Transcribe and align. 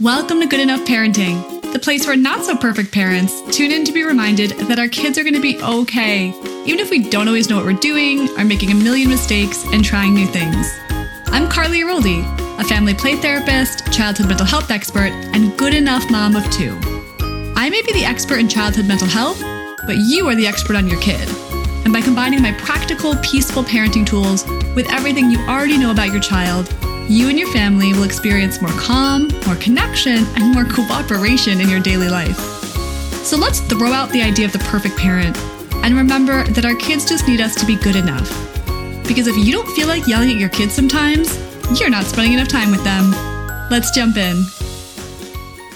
Welcome 0.00 0.40
to 0.40 0.46
Good 0.46 0.60
Enough 0.60 0.86
Parenting, 0.86 1.72
the 1.74 1.78
place 1.78 2.06
where 2.06 2.16
not 2.16 2.42
so 2.42 2.56
perfect 2.56 2.90
parents 2.90 3.42
tune 3.54 3.70
in 3.70 3.84
to 3.84 3.92
be 3.92 4.02
reminded 4.02 4.52
that 4.52 4.78
our 4.78 4.88
kids 4.88 5.18
are 5.18 5.22
going 5.22 5.34
to 5.34 5.42
be 5.42 5.60
okay, 5.62 6.28
even 6.64 6.80
if 6.80 6.88
we 6.88 7.10
don't 7.10 7.28
always 7.28 7.50
know 7.50 7.56
what 7.56 7.66
we're 7.66 7.74
doing, 7.74 8.26
are 8.38 8.44
making 8.46 8.70
a 8.70 8.74
million 8.74 9.10
mistakes, 9.10 9.62
and 9.74 9.84
trying 9.84 10.14
new 10.14 10.26
things. 10.26 10.72
I'm 11.26 11.50
Carley 11.50 11.80
Aroldi, 11.82 12.24
a 12.58 12.64
family 12.64 12.94
play 12.94 13.16
therapist, 13.16 13.92
childhood 13.92 14.28
mental 14.28 14.46
health 14.46 14.70
expert, 14.70 15.12
and 15.34 15.54
good 15.58 15.74
enough 15.74 16.10
mom 16.10 16.34
of 16.34 16.50
two. 16.50 16.78
I 17.54 17.68
may 17.68 17.82
be 17.82 17.92
the 17.92 18.06
expert 18.06 18.38
in 18.38 18.48
childhood 18.48 18.86
mental 18.86 19.06
health, 19.06 19.42
but 19.86 19.96
you 19.98 20.26
are 20.28 20.34
the 20.34 20.46
expert 20.46 20.76
on 20.76 20.88
your 20.88 21.00
kid. 21.02 21.28
And 21.84 21.92
by 21.92 22.00
combining 22.00 22.40
my 22.40 22.52
practical, 22.52 23.16
peaceful 23.16 23.64
parenting 23.64 24.06
tools 24.06 24.46
with 24.74 24.90
everything 24.90 25.30
you 25.30 25.40
already 25.40 25.76
know 25.76 25.90
about 25.90 26.10
your 26.10 26.20
child, 26.20 26.74
you 27.10 27.28
and 27.28 27.36
your 27.36 27.50
family 27.52 27.92
will 27.92 28.04
experience 28.04 28.62
more 28.62 28.70
calm, 28.78 29.26
more 29.44 29.56
connection, 29.56 30.24
and 30.36 30.54
more 30.54 30.64
cooperation 30.64 31.60
in 31.60 31.68
your 31.68 31.80
daily 31.80 32.08
life. 32.08 32.38
So 33.24 33.36
let's 33.36 33.58
throw 33.58 33.92
out 33.92 34.10
the 34.10 34.22
idea 34.22 34.46
of 34.46 34.52
the 34.52 34.60
perfect 34.60 34.96
parent 34.96 35.36
and 35.82 35.96
remember 35.96 36.44
that 36.44 36.64
our 36.64 36.76
kids 36.76 37.08
just 37.08 37.26
need 37.26 37.40
us 37.40 37.56
to 37.56 37.66
be 37.66 37.74
good 37.74 37.96
enough. 37.96 38.28
Because 39.08 39.26
if 39.26 39.36
you 39.36 39.50
don't 39.50 39.68
feel 39.74 39.88
like 39.88 40.06
yelling 40.06 40.30
at 40.30 40.36
your 40.36 40.50
kids 40.50 40.72
sometimes, 40.72 41.36
you're 41.80 41.90
not 41.90 42.04
spending 42.04 42.34
enough 42.34 42.48
time 42.48 42.70
with 42.70 42.84
them. 42.84 43.10
Let's 43.70 43.90
jump 43.90 44.16
in. 44.16 44.44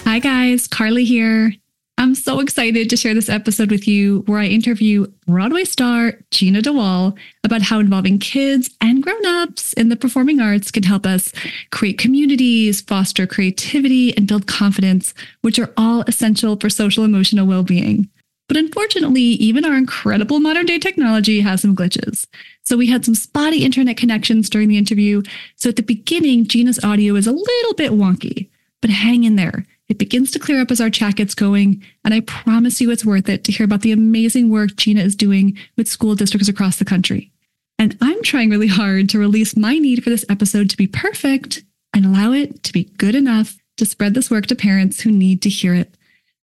Hi, 0.05 0.19
guys, 0.19 0.67
Carley 0.67 1.03
here. 1.03 1.53
I'm 1.97 2.13
so 2.13 2.41
excited 2.41 2.89
to 2.89 2.97
share 2.97 3.13
this 3.13 3.29
episode 3.29 3.71
with 3.71 3.87
you 3.87 4.23
where 4.27 4.39
I 4.39 4.47
interview 4.47 5.07
Broadway 5.25 5.63
star 5.63 6.15
Jeanna 6.29 6.61
de 6.61 6.73
Waal 6.73 7.15
about 7.45 7.61
how 7.61 7.79
involving 7.79 8.19
kids 8.19 8.69
and 8.81 9.01
grown-ups 9.01 9.71
in 9.73 9.87
the 9.87 9.95
performing 9.95 10.41
arts 10.41 10.71
can 10.71 10.83
help 10.83 11.05
us 11.05 11.31
create 11.71 11.97
communities, 11.97 12.81
foster 12.81 13.25
creativity, 13.25 14.15
and 14.17 14.27
build 14.27 14.45
confidence, 14.45 15.13
which 15.41 15.57
are 15.57 15.73
all 15.77 16.01
essential 16.01 16.57
for 16.57 16.69
social 16.69 17.05
emotional 17.05 17.47
well-being. 17.47 18.09
But 18.49 18.57
unfortunately, 18.57 19.21
even 19.21 19.63
our 19.63 19.77
incredible 19.77 20.41
modern 20.41 20.65
day 20.65 20.79
technology 20.79 21.39
has 21.39 21.61
some 21.61 21.75
glitches. 21.77 22.27
So 22.65 22.75
we 22.75 22.87
had 22.87 23.05
some 23.05 23.15
spotty 23.15 23.63
internet 23.63 23.95
connections 23.95 24.49
during 24.49 24.67
the 24.67 24.77
interview. 24.77 25.23
So 25.55 25.69
at 25.69 25.77
the 25.77 25.81
beginning, 25.81 26.45
Jeanna's 26.45 26.83
audio 26.83 27.15
is 27.15 27.25
a 27.25 27.31
little 27.31 27.73
bit 27.73 27.93
wonky, 27.93 28.49
but 28.81 28.91
hang 28.91 29.23
in 29.23 29.37
there. 29.37 29.65
It 29.87 29.99
begins 29.99 30.31
to 30.31 30.39
clear 30.39 30.61
up 30.61 30.71
as 30.71 30.81
our 30.81 30.89
chat 30.89 31.15
gets 31.15 31.35
going, 31.35 31.83
and 32.03 32.13
I 32.13 32.21
promise 32.21 32.81
you 32.81 32.89
it's 32.89 33.05
worth 33.05 33.29
it 33.29 33.43
to 33.43 33.51
hear 33.51 33.65
about 33.65 33.81
the 33.81 33.91
amazing 33.91 34.49
work 34.49 34.75
Jeanna 34.75 35.01
is 35.01 35.15
doing 35.15 35.57
with 35.77 35.87
school 35.87 36.15
districts 36.15 36.49
across 36.49 36.77
the 36.77 36.85
country. 36.85 37.31
And 37.77 37.95
I'm 38.01 38.23
trying 38.23 38.49
really 38.49 38.67
hard 38.67 39.09
to 39.09 39.19
release 39.19 39.55
my 39.55 39.77
need 39.77 40.03
for 40.03 40.09
this 40.09 40.25
episode 40.27 40.71
to 40.71 40.77
be 40.77 40.87
perfect 40.87 41.63
and 41.93 42.03
allow 42.03 42.31
it 42.31 42.63
to 42.63 42.73
be 42.73 42.85
good 42.97 43.13
enough 43.13 43.57
to 43.77 43.85
spread 43.85 44.15
this 44.15 44.31
work 44.31 44.47
to 44.47 44.55
parents 44.55 45.01
who 45.01 45.11
need 45.11 45.43
to 45.43 45.49
hear 45.49 45.75
it. 45.75 45.93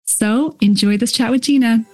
So 0.04 0.56
enjoy 0.60 0.96
this 0.96 1.10
chat 1.10 1.32
with 1.32 1.42
Jeanna. 1.42 1.84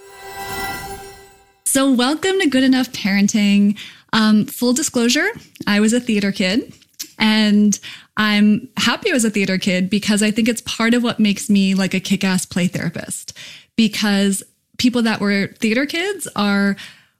So, 1.64 1.92
welcome 1.92 2.41
to 2.41 2.48
Good 2.48 2.64
Enough 2.64 2.92
Parenting. 2.92 3.78
Um, 4.12 4.46
full 4.46 4.72
disclosure, 4.72 5.28
I 5.66 5.80
was 5.80 5.92
a 5.92 6.00
theater 6.00 6.32
kid. 6.32 6.72
And 7.19 7.78
I'm 8.16 8.69
happy 8.77 9.11
I 9.11 9.14
was 9.14 9.24
a 9.24 9.30
theater 9.30 9.58
kid 9.58 9.91
because 9.91 10.22
I 10.22 10.30
think 10.30 10.48
it's 10.48 10.61
part 10.62 10.94
of 10.94 11.02
what 11.02 11.19
makes 11.19 11.50
me 11.50 11.75
like 11.75 11.94
a 11.94 12.00
kick 12.00 12.25
ass 12.25 12.47
play 12.47 12.69
therapist. 12.69 13.36
Because 13.77 14.42
people 14.78 15.02
that 15.02 15.20
were 15.20 15.48
theater 15.58 15.86
kids 15.86 16.28
are 16.36 16.77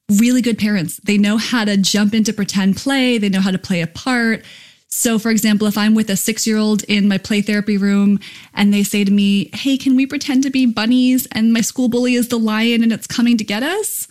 really 0.09 0.41
good 0.41 0.59
parents. 0.59 0.99
They 0.99 1.19
know 1.19 1.37
how 1.37 1.65
to 1.65 1.77
jump 1.77 2.15
into 2.15 2.33
pretend 2.33 2.77
play, 2.77 3.19
they 3.19 3.29
know 3.29 3.41
how 3.41 3.51
to 3.51 3.59
play 3.59 3.83
a 3.83 3.87
part. 3.87 4.45
So, 4.91 5.19
for 5.19 5.31
example, 5.31 5.67
if 5.67 5.77
I'm 5.77 5.95
with 5.95 6.09
a 6.09 6.17
six 6.17 6.47
year 6.47 6.57
old 6.57 6.83
in 6.85 7.09
my 7.09 7.19
play 7.19 7.43
therapy 7.43 7.77
room 7.77 8.19
and 8.55 8.73
they 8.73 8.83
say 8.83 9.05
to 9.05 9.11
me, 9.11 9.51
Hey, 9.53 9.77
can 9.77 9.97
we 9.97 10.07
pretend 10.07 10.43
to 10.45 10.51
be 10.51 10.65
bunnies? 10.65 11.29
And 11.33 11.53
my 11.53 11.61
school 11.61 11.89
bully 11.89 12.15
is 12.15 12.28
the 12.28 12.39
lion 12.39 12.83
and 12.83 12.93
it's 12.93 13.06
coming 13.06 13.37
to 13.37 13.45
get 13.45 13.62
us. 13.62 14.09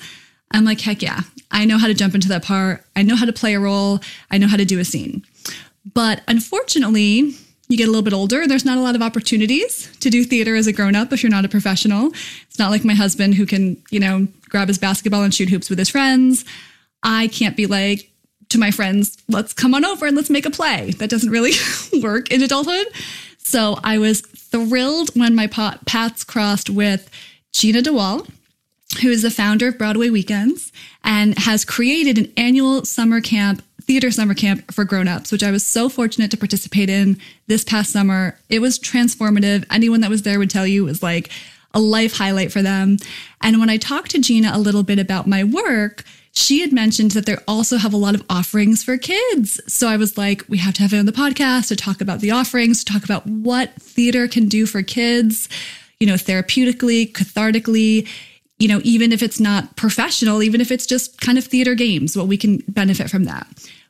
I'm 0.51 0.66
like, 0.66 0.79
Heck 0.79 1.01
yeah, 1.01 1.22
I 1.50 1.66
know 1.66 1.79
how 1.79 1.88
to 1.88 1.95
jump 1.95 2.13
into 2.13 2.28
that 2.29 2.44
part. 2.44 2.84
I 2.95 3.01
know 3.01 3.16
how 3.16 3.25
to 3.25 3.34
play 3.34 3.56
a 3.56 3.59
role. 3.59 4.00
I 4.29 4.38
know 4.38 4.47
how 4.47 4.57
to 4.57 4.66
do 4.66 4.79
a 4.79 4.85
scene. 4.85 5.25
But 5.93 6.21
unfortunately, 6.27 7.35
you 7.69 7.77
get 7.77 7.87
a 7.87 7.91
little 7.91 8.03
bit 8.03 8.13
older 8.13 8.47
there's 8.47 8.65
not 8.65 8.77
a 8.77 8.81
lot 8.81 8.95
of 8.95 9.01
opportunities 9.01 9.93
to 9.97 10.09
do 10.09 10.23
theater 10.23 10.55
as 10.55 10.67
a 10.67 10.73
grown 10.73 10.95
up 10.95 11.11
if 11.11 11.21
you're 11.21 11.29
not 11.29 11.45
a 11.45 11.49
professional. 11.49 12.11
It's 12.47 12.59
not 12.59 12.71
like 12.71 12.85
my 12.85 12.93
husband 12.93 13.35
who 13.35 13.45
can, 13.45 13.81
you 13.89 13.99
know, 13.99 14.27
grab 14.49 14.69
his 14.69 14.77
basketball 14.77 15.23
and 15.23 15.33
shoot 15.33 15.49
hoops 15.49 15.69
with 15.69 15.79
his 15.79 15.89
friends. 15.89 16.45
I 17.03 17.27
can't 17.27 17.57
be 17.57 17.65
like 17.65 18.09
to 18.49 18.57
my 18.57 18.71
friends, 18.71 19.17
let's 19.27 19.53
come 19.53 19.73
on 19.73 19.83
over 19.83 20.05
and 20.05 20.15
let's 20.15 20.29
make 20.29 20.45
a 20.45 20.51
play. 20.51 20.91
That 20.91 21.09
doesn't 21.09 21.29
really 21.29 21.51
work 22.01 22.31
in 22.31 22.41
adulthood. 22.41 22.87
So 23.37 23.77
I 23.83 23.97
was 23.97 24.21
thrilled 24.21 25.09
when 25.15 25.35
my 25.35 25.47
paths 25.47 26.23
crossed 26.23 26.69
with 26.69 27.09
Jeanna 27.51 27.81
de 27.81 27.91
Waal, 27.91 28.25
who 29.01 29.09
is 29.09 29.21
the 29.21 29.31
founder 29.31 29.67
of 29.67 29.77
Broadway 29.77 30.09
Weekends 30.09 30.71
and 31.03 31.37
has 31.39 31.65
created 31.65 32.17
an 32.17 32.31
annual 32.37 32.85
summer 32.85 33.21
camp 33.21 33.61
theater 33.87 34.11
summer 34.11 34.33
camp 34.33 34.71
for 34.71 34.83
grown-ups, 34.83 35.31
which 35.31 35.43
I 35.43 35.51
was 35.51 35.65
so 35.65 35.89
fortunate 35.89 36.29
to 36.31 36.37
participate 36.37 36.89
in 36.89 37.19
this 37.47 37.63
past 37.63 37.91
summer. 37.91 38.37
It 38.49 38.59
was 38.59 38.77
transformative. 38.77 39.65
Anyone 39.71 40.01
that 40.01 40.09
was 40.09 40.21
there 40.23 40.37
would 40.37 40.49
tell 40.49 40.67
you 40.67 40.83
it 40.83 40.89
was 40.89 41.01
like 41.01 41.31
a 41.73 41.79
life 41.79 42.17
highlight 42.17 42.51
for 42.51 42.61
them. 42.61 42.97
And 43.41 43.59
when 43.59 43.69
I 43.69 43.77
talked 43.77 44.11
to 44.11 44.19
Jeanna 44.19 44.51
a 44.53 44.59
little 44.59 44.83
bit 44.83 44.99
about 44.99 45.27
my 45.27 45.43
work, 45.43 46.03
she 46.31 46.61
had 46.61 46.71
mentioned 46.71 47.11
that 47.11 47.25
they 47.25 47.37
also 47.47 47.77
have 47.77 47.93
a 47.93 47.97
lot 47.97 48.13
of 48.13 48.23
offerings 48.29 48.83
for 48.83 48.97
kids. 48.97 49.59
So 49.71 49.87
I 49.87 49.97
was 49.97 50.17
like, 50.17 50.43
we 50.47 50.57
have 50.59 50.73
to 50.75 50.81
have 50.83 50.93
it 50.93 50.99
on 50.99 51.05
the 51.05 51.11
podcast 51.11 51.69
to 51.69 51.75
talk 51.75 52.01
about 52.01 52.19
the 52.19 52.31
offerings, 52.31 52.83
to 52.83 52.93
talk 52.93 53.03
about 53.03 53.25
what 53.25 53.73
theater 53.81 54.27
can 54.27 54.47
do 54.47 54.65
for 54.65 54.83
kids, 54.83 55.49
you 55.99 56.05
know, 56.05 56.13
therapeutically, 56.13 57.11
cathartically, 57.11 58.07
you 58.59 58.67
know, 58.67 58.81
even 58.83 59.11
if 59.11 59.23
it's 59.23 59.39
not 59.39 59.75
professional, 59.75 60.43
even 60.43 60.61
if 60.61 60.71
it's 60.71 60.85
just 60.85 61.19
kind 61.21 61.37
of 61.37 61.45
theater 61.45 61.75
games, 61.75 62.17
what 62.17 62.27
we 62.27 62.37
can 62.37 62.63
benefit 62.67 63.09
from 63.09 63.23
that. 63.25 63.47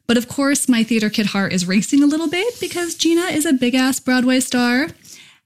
But 0.07 0.17
of 0.17 0.27
course, 0.27 0.69
my 0.69 0.83
theater 0.83 1.09
kid 1.09 1.27
heart 1.27 1.51
is 1.51 1.67
racing 1.67 2.01
a 2.01 2.07
little 2.07 2.29
bit 2.29 2.59
because 2.59 2.95
Jeanna 2.95 3.33
is 3.33 3.45
a 3.45 3.53
big 3.53 3.75
ass 3.75 3.99
Broadway 3.99 4.39
star. 4.39 4.87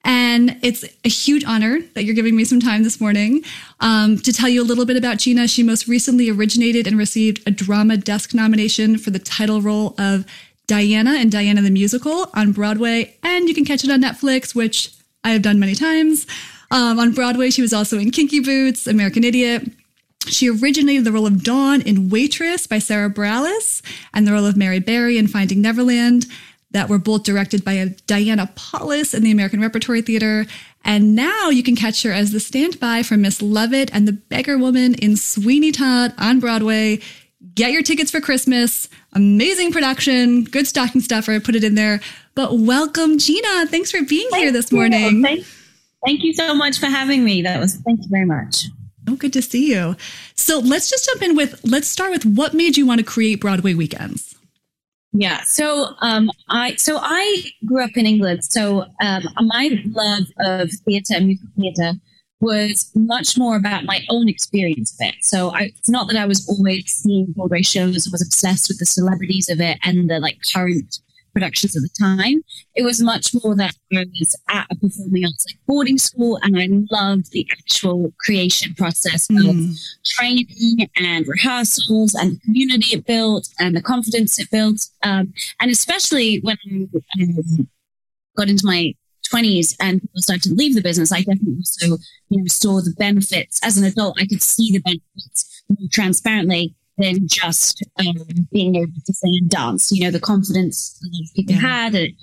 And 0.03 0.57
it's 0.63 0.83
a 1.05 1.09
huge 1.09 1.43
honor 1.45 1.79
that 1.93 2.03
you're 2.03 2.15
giving 2.15 2.35
me 2.35 2.43
some 2.43 2.59
time 2.59 2.83
this 2.83 2.99
morning 2.99 3.43
um, 3.79 4.17
to 4.19 4.33
tell 4.33 4.49
you 4.49 4.61
a 4.61 4.65
little 4.65 4.85
bit 4.85 4.97
about 4.97 5.19
Jeanna. 5.19 5.47
She 5.47 5.61
most 5.61 5.87
recently 5.87 6.29
originated 6.29 6.87
and 6.87 6.97
received 6.97 7.47
a 7.47 7.51
Drama 7.51 7.97
Desk 7.97 8.33
nomination 8.33 8.97
for 8.97 9.11
the 9.11 9.19
title 9.19 9.61
role 9.61 9.93
of 9.99 10.25
Diana 10.65 11.15
in 11.15 11.29
Diana 11.29 11.61
the 11.61 11.69
Musical 11.69 12.29
on 12.33 12.51
Broadway. 12.51 13.15
And 13.21 13.47
you 13.47 13.53
can 13.53 13.65
catch 13.65 13.83
it 13.83 13.91
on 13.91 14.01
Netflix, 14.01 14.55
which 14.55 14.91
I 15.23 15.31
have 15.31 15.41
done 15.41 15.59
many 15.59 15.75
times. 15.75 16.25
Um, 16.71 16.99
on 16.99 17.11
Broadway, 17.11 17.49
she 17.49 17.61
was 17.61 17.73
also 17.73 17.99
in 17.99 18.11
Kinky 18.11 18.39
Boots, 18.39 18.87
American 18.87 19.23
Idiot, 19.23 19.69
she 20.31 20.49
originated 20.49 21.05
the 21.05 21.11
role 21.11 21.27
of 21.27 21.43
Dawn 21.43 21.81
in 21.81 22.09
Waitress 22.09 22.67
by 22.67 22.79
Sara 22.79 23.09
Bareilles 23.09 23.81
and 24.13 24.25
the 24.25 24.31
role 24.31 24.45
of 24.45 24.57
Mary 24.57 24.79
Barrie 24.79 25.17
in 25.17 25.27
Finding 25.27 25.61
Neverland 25.61 26.25
that 26.71 26.89
were 26.89 26.97
both 26.97 27.23
directed 27.23 27.63
by 27.63 27.79
uh, 27.79 27.87
Diane 28.07 28.45
Paulus 28.55 29.13
in 29.13 29.23
the 29.23 29.31
American 29.31 29.61
Repertory 29.61 30.01
Theater. 30.01 30.45
And 30.83 31.15
now 31.15 31.49
you 31.49 31.63
can 31.63 31.75
catch 31.75 32.03
her 32.03 32.11
as 32.11 32.31
the 32.31 32.39
standby 32.39 33.03
for 33.03 33.17
Miss 33.17 33.41
Lovett 33.41 33.93
and 33.93 34.07
the 34.07 34.13
Beggar 34.13 34.57
Woman 34.57 34.95
in 34.95 35.17
Sweeney 35.17 35.71
Todd 35.71 36.13
on 36.17 36.39
Broadway. 36.39 36.99
Get 37.53 37.71
your 37.71 37.83
tickets 37.83 38.09
for 38.09 38.21
Christmas. 38.21 38.87
Amazing 39.13 39.73
production, 39.73 40.45
good 40.45 40.65
stocking 40.65 41.01
stuffer. 41.01 41.33
I 41.33 41.39
put 41.39 41.55
it 41.55 41.63
in 41.63 41.75
there. 41.75 41.99
But 42.35 42.57
welcome, 42.57 43.17
Jeanna. 43.17 43.67
Thanks 43.67 43.91
for 43.91 44.01
being 44.03 44.29
thank 44.29 44.43
here 44.43 44.51
this 44.51 44.71
morning. 44.71 45.21
Thank, 45.21 45.45
thank 46.05 46.23
you 46.23 46.33
so 46.33 46.55
much 46.55 46.79
for 46.79 46.85
having 46.85 47.23
me. 47.25 47.41
That 47.41 47.59
was 47.59 47.75
thank 47.75 48.01
you 48.01 48.09
very 48.09 48.25
much. 48.25 48.65
Oh, 49.11 49.15
good 49.15 49.33
to 49.33 49.41
see 49.41 49.71
you. 49.71 49.95
So 50.35 50.59
let's 50.59 50.89
just 50.89 51.05
jump 51.05 51.21
in 51.21 51.35
with 51.35 51.59
let's 51.63 51.87
start 51.87 52.11
with 52.11 52.25
what 52.25 52.53
made 52.53 52.77
you 52.77 52.85
want 52.85 52.99
to 52.99 53.05
create 53.05 53.41
Broadway 53.41 53.73
weekends. 53.73 54.35
Yeah. 55.13 55.41
So 55.41 55.95
um, 55.99 56.31
I 56.49 56.75
so 56.75 56.97
I 57.01 57.43
grew 57.65 57.83
up 57.83 57.95
in 57.95 58.05
England. 58.05 58.45
So 58.45 58.85
um, 59.01 59.23
my 59.41 59.81
love 59.85 60.27
of 60.39 60.71
theatre 60.85 61.19
musical 61.19 61.49
theatre 61.57 61.93
was 62.39 62.89
much 62.95 63.37
more 63.37 63.55
about 63.55 63.83
my 63.83 64.03
own 64.09 64.27
experience 64.27 64.93
of 64.93 65.07
it. 65.07 65.15
So 65.21 65.53
I, 65.53 65.71
it's 65.77 65.89
not 65.89 66.07
that 66.07 66.17
I 66.17 66.25
was 66.25 66.47
always 66.49 66.85
seeing 66.87 67.33
Broadway 67.33 67.61
shows, 67.61 68.07
I 68.07 68.11
was 68.11 68.21
obsessed 68.25 68.67
with 68.67 68.79
the 68.79 68.85
celebrities 68.85 69.47
of 69.47 69.61
it 69.61 69.77
and 69.83 70.09
the 70.09 70.19
like 70.19 70.39
current 70.53 70.99
productions 71.33 71.75
at 71.75 71.81
the 71.81 71.89
time. 71.99 72.43
It 72.75 72.83
was 72.83 73.01
much 73.01 73.33
more 73.43 73.55
that 73.55 73.75
I 73.93 74.05
was 74.19 74.35
at 74.49 74.67
a 74.71 74.75
performing 74.75 75.25
arts 75.25 75.45
like 75.47 75.59
boarding 75.67 75.97
school 75.97 76.39
and 76.41 76.57
I 76.59 76.67
loved 76.91 77.31
the 77.31 77.47
actual 77.51 78.13
creation 78.19 78.73
process 78.75 79.29
of 79.29 79.37
hmm. 79.37 79.71
training 80.05 80.89
and 80.97 81.27
rehearsals 81.27 82.13
and 82.15 82.33
the 82.33 82.39
community 82.39 82.95
it 82.95 83.05
built 83.05 83.47
and 83.59 83.75
the 83.75 83.81
confidence 83.81 84.39
it 84.39 84.49
built. 84.51 84.87
Um, 85.03 85.33
and 85.59 85.71
especially 85.71 86.39
when 86.41 86.57
I 86.65 87.23
um, 87.23 87.69
got 88.37 88.49
into 88.49 88.65
my 88.65 88.93
20s 89.31 89.75
and 89.79 90.01
people 90.01 90.21
started 90.21 90.43
to 90.43 90.53
leave 90.53 90.75
the 90.75 90.81
business, 90.81 91.11
I 91.11 91.19
definitely 91.19 91.57
also, 91.57 91.97
you 92.29 92.39
know, 92.39 92.47
saw 92.47 92.81
the 92.81 92.93
benefits 92.97 93.59
as 93.63 93.77
an 93.77 93.85
adult. 93.85 94.19
I 94.19 94.25
could 94.25 94.41
see 94.41 94.71
the 94.71 94.79
benefits 94.79 95.63
more 95.69 95.87
transparently 95.91 96.75
than 97.01 97.27
just 97.27 97.83
um, 97.99 98.13
being 98.51 98.75
able 98.75 98.93
to 99.05 99.13
sing 99.13 99.37
and 99.41 99.49
dance. 99.49 99.91
You 99.91 100.05
know, 100.05 100.11
the 100.11 100.19
confidence 100.19 100.99
a 101.03 101.07
lot 101.11 101.23
of 101.23 101.35
people 101.35 101.55
yeah. 101.55 101.61
had, 101.61 101.95
and, 101.95 102.13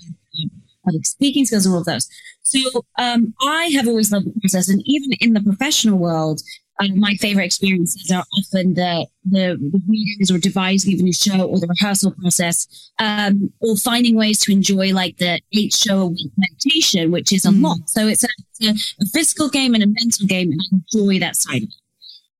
public 0.85 1.07
speaking 1.07 1.45
skills 1.45 1.67
and 1.67 1.75
all 1.75 1.81
of 1.81 1.87
those. 1.87 2.09
So 2.43 2.85
um, 2.99 3.35
I 3.43 3.67
have 3.75 3.87
always 3.87 4.11
loved 4.11 4.27
the 4.27 4.41
process, 4.41 4.69
and 4.69 4.83
even 4.87 5.11
in 5.21 5.35
the 5.35 5.43
professional 5.43 5.99
world, 5.99 6.41
uh, 6.81 6.87
my 6.95 7.15
favorite 7.15 7.45
experiences 7.45 8.11
are 8.11 8.25
often 8.39 8.75
the, 8.75 9.07
the, 9.25 9.59
the 9.61 9.83
readings 9.89 10.31
or 10.31 10.39
devising 10.39 10.95
of 10.95 11.01
a 11.01 11.03
new 11.03 11.13
show 11.13 11.43
or 11.43 11.59
the 11.59 11.67
rehearsal 11.67 12.13
process, 12.13 12.91
um, 12.99 13.53
or 13.61 13.77
finding 13.77 14.15
ways 14.15 14.39
to 14.39 14.53
enjoy 14.53 14.93
like 14.93 15.17
the 15.19 15.41
eight 15.53 15.75
show 15.75 16.03
a 16.03 16.07
week 16.07 16.31
meditation, 16.37 17.11
which 17.11 17.33
is 17.33 17.45
a 17.45 17.49
mm. 17.49 17.63
lot. 17.63 17.79
So 17.87 18.07
it's 18.07 18.25
a, 18.25 18.29
it's 18.61 18.97
a, 18.99 19.03
a, 19.03 19.07
physical 19.07 19.49
game 19.49 19.75
and 19.75 19.83
a 19.83 19.89
mental 19.89 20.27
game, 20.27 20.53
and 20.53 20.61
I 20.61 20.77
enjoy 20.77 21.19
that 21.19 21.37
side 21.37 21.65
of 21.65 21.69
it. 21.69 21.75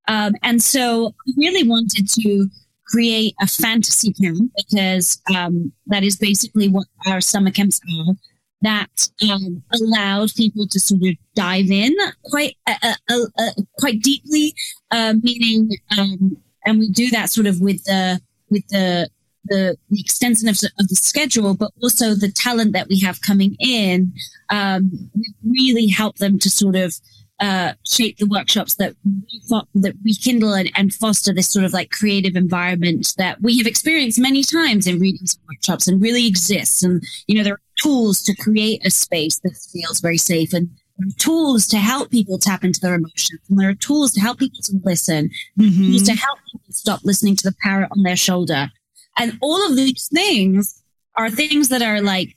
Um, 0.09 0.33
and 0.43 0.61
so 0.61 1.13
I 1.27 1.31
really 1.37 1.67
wanted 1.67 2.09
to 2.09 2.49
create 2.87 3.35
a 3.39 3.47
fantasy 3.47 4.11
camp 4.13 4.51
because 4.57 5.21
um, 5.33 5.71
that 5.85 6.03
is 6.03 6.17
basically 6.17 6.67
what 6.67 6.87
our 7.07 7.21
summer 7.21 7.51
camps 7.51 7.79
are 7.99 8.15
that 8.61 9.07
um, 9.29 9.63
allowed 9.73 10.33
people 10.35 10.67
to 10.67 10.79
sort 10.79 11.01
of 11.03 11.15
dive 11.35 11.69
in 11.69 11.95
quite 12.25 12.57
uh, 12.67 12.93
uh, 13.09 13.19
uh, 13.37 13.51
quite 13.77 14.01
deeply, 14.01 14.53
uh, 14.91 15.13
meaning, 15.21 15.69
um, 15.97 16.35
and 16.65 16.79
we 16.79 16.89
do 16.89 17.09
that 17.09 17.29
sort 17.29 17.47
of 17.47 17.61
with 17.61 17.81
the 17.85 18.19
with 18.49 18.67
the 18.67 19.09
the, 19.45 19.77
the 19.89 19.99
extensiveness 19.99 20.63
of 20.63 20.87
the 20.89 20.95
schedule, 20.95 21.55
but 21.55 21.71
also 21.81 22.13
the 22.13 22.31
talent 22.31 22.73
that 22.73 22.87
we 22.89 22.99
have 22.99 23.21
coming 23.21 23.55
in. 23.59 24.11
Um, 24.49 25.09
really 25.47 25.87
help 25.87 26.17
them 26.17 26.37
to 26.39 26.49
sort 26.49 26.75
of 26.75 26.93
uh, 27.39 27.73
shape 27.85 28.17
the 28.17 28.25
workshops 28.25 28.75
that 28.75 28.95
we 29.05 29.41
fo- 29.49 29.67
that 29.75 29.95
rekindle 30.03 30.53
and, 30.53 30.71
and, 30.75 30.93
foster 30.93 31.33
this 31.33 31.49
sort 31.49 31.63
of 31.63 31.71
like 31.71 31.89
creative 31.89 32.35
environment 32.35 33.13
that 33.17 33.41
we 33.41 33.57
have 33.57 33.67
experienced 33.67 34.19
many 34.19 34.43
times 34.43 34.87
in 34.87 34.99
readings 34.99 35.35
and 35.35 35.43
workshops 35.47 35.87
and 35.87 36.01
really 36.01 36.27
exists. 36.27 36.83
And 36.83 37.01
you 37.27 37.35
know, 37.35 37.43
there 37.43 37.53
are 37.53 37.61
tools 37.81 38.21
to 38.23 38.35
create 38.35 38.85
a 38.85 38.89
space 38.89 39.39
that 39.39 39.55
feels 39.71 40.01
very 40.01 40.17
safe 40.17 40.53
and 40.53 40.69
tools 41.17 41.65
to 41.67 41.77
help 41.77 42.11
people 42.11 42.37
tap 42.37 42.63
into 42.63 42.79
their 42.81 42.95
emotions 42.95 43.39
and 43.49 43.57
there 43.57 43.69
are 43.69 43.75
tools 43.75 44.11
to 44.11 44.19
help 44.19 44.37
people 44.37 44.59
to 44.61 44.73
listen 44.83 45.29
mm-hmm. 45.57 45.91
tools 45.91 46.03
to 46.03 46.11
help 46.11 46.37
people 46.51 46.73
stop 46.73 46.99
listening 47.05 47.37
to 47.37 47.43
the 47.43 47.55
parrot 47.63 47.87
on 47.95 48.03
their 48.03 48.17
shoulder 48.17 48.69
and 49.17 49.37
all 49.41 49.65
of 49.65 49.77
these 49.77 50.09
things 50.13 50.83
are 51.15 51.29
things 51.29 51.69
that 51.69 51.81
are 51.81 52.01
like 52.01 52.35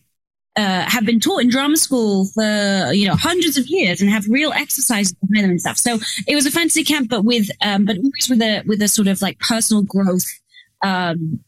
uh, 0.57 0.83
have 0.89 1.07
been 1.07 1.21
taught 1.21 1.41
in 1.41 1.49
drama 1.49 1.77
school 1.77 2.27
for 2.35 2.93
you 2.93 3.07
know 3.07 3.15
hundreds 3.15 3.57
of 3.57 3.67
years 3.69 4.01
and 4.01 4.11
have 4.11 4.27
real 4.29 4.53
exercises 4.53 5.15
behind 5.15 5.45
them 5.45 5.51
and 5.51 5.61
stuff. 5.61 5.79
So 5.79 5.99
it 6.27 6.35
was 6.35 6.47
a 6.47 6.51
fantasy 6.51 6.85
camp, 6.85 7.09
but 7.09 7.25
with 7.25 7.51
um, 7.63 7.85
but 7.85 7.97
always 7.97 8.29
with 8.29 8.43
a 8.43 8.63
with 8.67 8.83
a 8.83 8.89
sort 8.89 9.09
of 9.09 9.23
like 9.23 9.39
personal 9.39 9.83
growth 9.83 10.27
um, 10.83 11.41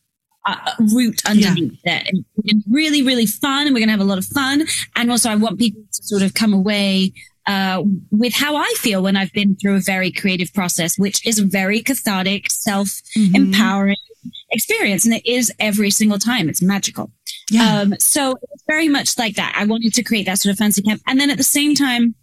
uh, 0.46 0.72
route 0.92 1.22
underneath 1.26 1.78
yeah. 1.84 1.98
it, 1.98 2.08
and, 2.08 2.24
and, 2.48 2.62
really 2.70 3.02
really 3.02 3.26
fun. 3.26 3.66
And 3.66 3.74
we're 3.74 3.80
gonna 3.80 3.92
have 3.92 4.00
a 4.00 4.04
lot 4.04 4.18
of 4.18 4.26
fun. 4.26 4.64
And 4.96 5.10
also, 5.10 5.30
I 5.30 5.36
want 5.36 5.58
people 5.58 5.82
to 5.82 6.02
sort 6.02 6.22
of 6.22 6.34
come 6.34 6.54
away 6.54 7.12
uh, 7.46 7.82
with 8.10 8.34
how 8.34 8.56
I 8.56 8.72
feel 8.78 9.02
when 9.02 9.16
I've 9.16 9.32
been 9.32 9.54
through 9.56 9.76
a 9.76 9.80
very 9.80 10.10
creative 10.10 10.52
process, 10.54 10.98
which 10.98 11.26
is 11.26 11.38
a 11.38 11.44
very 11.44 11.82
cathartic, 11.82 12.50
self 12.50 13.02
empowering 13.34 13.96
mm-hmm. 13.96 14.28
experience, 14.50 15.04
and 15.04 15.14
it 15.14 15.26
is 15.26 15.52
every 15.60 15.90
single 15.90 16.18
time. 16.18 16.48
It's 16.48 16.62
magical. 16.62 17.12
Yeah. 17.50 17.81
Um, 17.81 17.94
so 17.99 18.37
it's 18.52 18.64
very 18.67 18.88
much 18.88 19.19
like 19.19 19.37
that. 19.37 19.55
I 19.56 19.67
wanted 19.67 19.94
to 19.94 20.02
create 20.02 20.26
that 20.26 20.38
sort 20.38 20.52
of 20.52 20.58
fancy 20.58 20.82
camp. 20.82 21.02
And 21.06 21.20
then 21.20 21.31
at 21.31 21.37
the 21.37 21.43
same 21.43 21.75
time, 21.75 22.14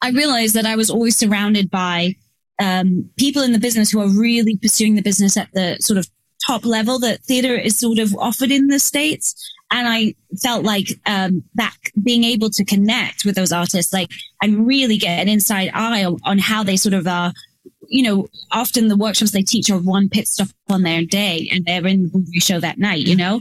I 0.00 0.10
realized 0.10 0.54
that 0.54 0.66
I 0.66 0.76
was 0.76 0.90
always 0.90 1.16
surrounded 1.16 1.70
by 1.70 2.14
um, 2.60 3.10
people 3.16 3.42
in 3.42 3.52
the 3.52 3.58
business 3.58 3.90
who 3.90 4.00
are 4.00 4.08
really 4.08 4.56
pursuing 4.56 4.94
the 4.94 5.02
business 5.02 5.36
at 5.36 5.48
the 5.52 5.76
sort 5.80 5.98
of 5.98 6.08
top 6.46 6.64
level 6.64 6.98
that 7.00 7.22
theater 7.24 7.54
is 7.54 7.78
sort 7.78 7.98
of 7.98 8.14
offered 8.16 8.50
in 8.50 8.68
the 8.68 8.78
States. 8.78 9.34
And 9.70 9.88
I 9.88 10.14
felt 10.40 10.64
like 10.64 10.88
um, 11.04 11.42
that 11.56 11.74
being 12.02 12.24
able 12.24 12.48
to 12.50 12.64
connect 12.64 13.24
with 13.24 13.34
those 13.34 13.52
artists, 13.52 13.92
like, 13.92 14.10
and 14.40 14.66
really 14.66 14.96
get 14.96 15.20
an 15.20 15.28
inside 15.28 15.70
eye 15.74 16.04
on, 16.04 16.16
on 16.24 16.38
how 16.38 16.62
they 16.62 16.76
sort 16.76 16.94
of 16.94 17.06
are 17.06 17.32
you 17.88 18.02
know, 18.02 18.26
often 18.52 18.88
the 18.88 18.96
workshops 18.96 19.32
they 19.32 19.42
teach 19.42 19.70
are 19.70 19.78
one 19.78 20.08
pit 20.08 20.28
stop 20.28 20.48
on 20.68 20.82
their 20.82 21.04
day 21.04 21.48
and 21.50 21.64
they're 21.64 21.86
in 21.86 22.04
the 22.04 22.18
movie 22.18 22.40
show 22.40 22.60
that 22.60 22.78
night, 22.78 23.06
you 23.06 23.16
know? 23.16 23.40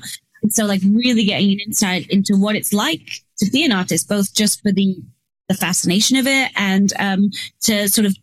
So 0.53 0.65
like 0.65 0.81
really 0.83 1.23
getting 1.23 1.51
an 1.51 1.59
insight 1.65 2.07
into 2.09 2.35
what 2.35 2.55
it's 2.55 2.73
like 2.73 3.01
to 3.39 3.49
be 3.51 3.63
an 3.63 3.71
artist, 3.71 4.09
both 4.09 4.33
just 4.33 4.61
for 4.61 4.71
the 4.71 4.97
the 5.47 5.53
fascination 5.53 6.17
of 6.17 6.27
it 6.27 6.51
and 6.57 6.91
um, 6.99 7.31
to 7.61 7.87
sort 7.87 8.05
of 8.05 8.13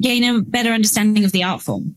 gain 0.00 0.22
a 0.22 0.42
better 0.42 0.70
understanding 0.70 1.24
of 1.24 1.32
the 1.32 1.42
art 1.42 1.62
form. 1.62 1.96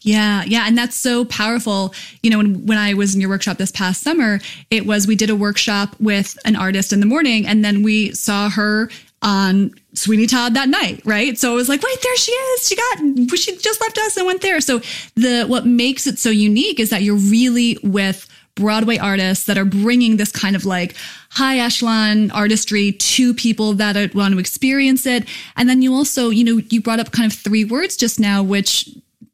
Yeah, 0.00 0.44
yeah, 0.46 0.64
and 0.66 0.78
that's 0.78 0.96
so 0.96 1.24
powerful. 1.26 1.92
You 2.22 2.30
know, 2.30 2.38
when 2.38 2.64
when 2.66 2.78
I 2.78 2.94
was 2.94 3.14
in 3.14 3.20
your 3.20 3.28
workshop 3.28 3.58
this 3.58 3.72
past 3.72 4.02
summer, 4.02 4.40
it 4.70 4.86
was 4.86 5.06
we 5.06 5.16
did 5.16 5.30
a 5.30 5.36
workshop 5.36 5.94
with 6.00 6.38
an 6.44 6.56
artist 6.56 6.92
in 6.92 7.00
the 7.00 7.06
morning, 7.06 7.46
and 7.46 7.64
then 7.64 7.82
we 7.82 8.12
saw 8.12 8.48
her 8.48 8.88
on 9.22 9.72
Sweeney 9.94 10.26
Todd 10.26 10.54
that 10.54 10.68
night, 10.68 11.00
right? 11.04 11.36
So 11.38 11.52
it 11.52 11.56
was 11.56 11.68
like, 11.68 11.82
wait, 11.82 11.98
there 12.02 12.16
she 12.16 12.32
is. 12.32 12.68
She 12.68 12.76
got 12.76 13.38
she 13.38 13.56
just 13.56 13.80
left 13.80 13.98
us 13.98 14.16
and 14.16 14.26
went 14.26 14.42
there. 14.42 14.60
So 14.60 14.80
the 15.14 15.44
what 15.46 15.66
makes 15.66 16.06
it 16.06 16.18
so 16.18 16.30
unique 16.30 16.78
is 16.78 16.90
that 16.90 17.02
you're 17.02 17.16
really 17.16 17.78
with 17.82 18.28
Broadway 18.56 18.98
artists 18.98 19.44
that 19.44 19.56
are 19.56 19.64
bringing 19.64 20.16
this 20.16 20.32
kind 20.32 20.56
of 20.56 20.64
like 20.64 20.96
high 21.30 21.58
echelon 21.58 22.30
artistry 22.32 22.92
to 22.92 23.32
people 23.34 23.74
that 23.74 24.14
want 24.14 24.32
to 24.32 24.40
experience 24.40 25.06
it. 25.06 25.28
And 25.56 25.68
then 25.68 25.82
you 25.82 25.94
also, 25.94 26.30
you 26.30 26.42
know, 26.42 26.62
you 26.70 26.80
brought 26.80 26.98
up 26.98 27.12
kind 27.12 27.30
of 27.30 27.38
three 27.38 27.64
words 27.64 27.96
just 27.96 28.18
now, 28.18 28.42
which 28.42 28.88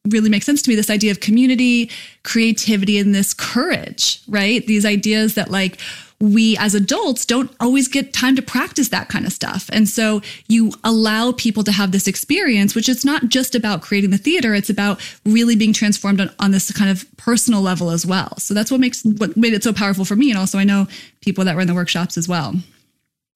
really 0.09 0.29
makes 0.29 0.45
sense 0.45 0.61
to 0.63 0.69
me 0.71 0.75
this 0.75 0.91
idea 0.91 1.13
of 1.13 1.21
community, 1.21 1.91
creativity, 2.25 2.99
and 2.99 3.15
this 3.15 3.33
courage, 3.33 4.21
right? 4.29 4.67
These 4.67 4.85
ideas 4.85 5.35
that 5.35 5.51
like 5.51 5.79
we 6.23 6.57
as 6.59 6.73
adults 6.73 7.27
don't 7.27 7.51
always 7.59 7.89
get 7.89 8.13
time 8.13 8.37
to 8.37 8.43
practice 8.43 8.91
that 8.91 9.09
kind 9.09 9.27
of 9.27 9.33
stuff. 9.33 9.69
And 9.73 9.89
so 9.89 10.23
you 10.47 10.73
allow 10.85 11.33
people 11.33 11.65
to 11.65 11.73
have 11.73 11.91
this 11.91 12.07
experience, 12.07 12.77
which 12.77 12.89
is 12.89 13.05
not 13.05 13.29
just 13.29 13.57
about 13.57 13.83
creating 13.83 14.11
the 14.11 14.19
theater, 14.19 14.55
it's 14.55 14.71
about 14.71 15.01
really 15.25 15.57
being 15.57 15.73
transformed 15.73 16.21
on, 16.21 16.31
on 16.39 16.53
this 16.53 16.71
kind 16.71 16.91
of 16.91 17.05
personal 17.17 17.61
level 17.61 17.91
as 17.91 18.07
well. 18.07 18.39
So 18.39 18.55
that's 18.55 18.71
what 18.71 18.79
makes 18.79 19.03
what 19.03 19.37
made 19.37 19.53
it 19.53 19.65
so 19.65 19.73
powerful 19.73 20.05
for 20.05 20.15
me. 20.15 20.31
And 20.31 20.39
also 20.39 20.59
I 20.59 20.65
know 20.65 20.87
people 21.23 21.45
that 21.45 21.57
were 21.57 21.61
in 21.61 21.67
the 21.67 21.75
workshops 21.75 22.17
as 22.17 22.29
well. 22.29 22.55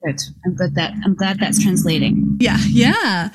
Good. 0.05 0.21
I'm 0.45 0.55
glad 0.55 0.75
that 0.75 0.95
I'm 1.05 1.15
glad 1.15 1.41
that's 1.41 1.63
translating. 1.63 2.37
Yeah, 2.39 2.59
yeah. 2.69 3.31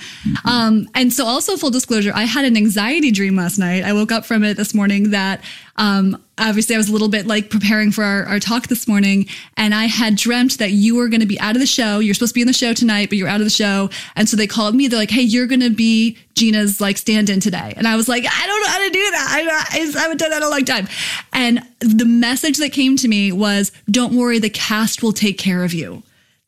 Um, 0.45 0.87
and 0.93 1.11
so 1.11 1.25
also 1.25 1.57
full 1.57 1.71
disclosure, 1.71 2.11
I 2.13 2.23
had 2.23 2.45
an 2.45 2.55
anxiety 2.55 3.09
dream 3.09 3.35
last 3.35 3.57
night. 3.57 3.83
I 3.83 3.93
woke 3.93 4.11
up 4.11 4.25
from 4.25 4.43
it 4.43 4.57
this 4.57 4.75
morning 4.75 5.09
that 5.09 5.43
um, 5.77 6.23
obviously 6.37 6.75
I 6.75 6.77
was 6.77 6.87
a 6.87 6.91
little 6.91 7.09
bit 7.09 7.25
like 7.25 7.49
preparing 7.49 7.91
for 7.91 8.03
our, 8.03 8.25
our 8.25 8.39
talk 8.39 8.67
this 8.67 8.87
morning, 8.87 9.25
and 9.57 9.73
I 9.73 9.85
had 9.85 10.15
dreamt 10.15 10.59
that 10.59 10.71
you 10.71 10.95
were 10.95 11.07
going 11.09 11.21
to 11.21 11.25
be 11.25 11.39
out 11.39 11.55
of 11.55 11.61
the 11.61 11.65
show. 11.65 11.97
You're 11.97 12.13
supposed 12.13 12.33
to 12.33 12.35
be 12.35 12.41
in 12.41 12.47
the 12.47 12.53
show 12.53 12.73
tonight, 12.75 13.09
but 13.09 13.17
you're 13.17 13.27
out 13.27 13.41
of 13.41 13.45
the 13.45 13.49
show. 13.49 13.89
And 14.15 14.29
so 14.29 14.37
they 14.37 14.47
called 14.47 14.75
me. 14.75 14.87
They're 14.87 14.99
like, 14.99 15.09
"Hey, 15.09 15.23
you're 15.23 15.47
going 15.47 15.61
to 15.61 15.71
be 15.71 16.15
Jeanna's 16.35 16.79
like 16.79 16.97
stand-in 16.97 17.39
today." 17.39 17.73
And 17.75 17.87
I 17.87 17.95
was 17.95 18.07
like, 18.07 18.23
"I 18.23 18.47
don't 18.47 18.61
know 18.61 18.69
how 18.69 18.85
to 18.85 18.89
do 18.91 19.11
that. 19.11 19.27
I, 19.31 19.79
I, 19.79 19.81
I 19.81 20.01
haven't 20.03 20.17
done 20.17 20.29
that 20.29 20.37
in 20.37 20.43
a 20.43 20.49
long 20.49 20.65
time." 20.65 20.87
And 21.33 21.67
the 21.79 22.05
message 22.05 22.57
that 22.57 22.71
came 22.71 22.97
to 22.97 23.07
me 23.07 23.31
was, 23.31 23.71
"Don't 23.89 24.13
worry, 24.13 24.37
the 24.37 24.51
cast 24.51 25.01
will 25.01 25.13
take 25.13 25.39
care 25.39 25.63
of 25.63 25.73
you." 25.73 26.03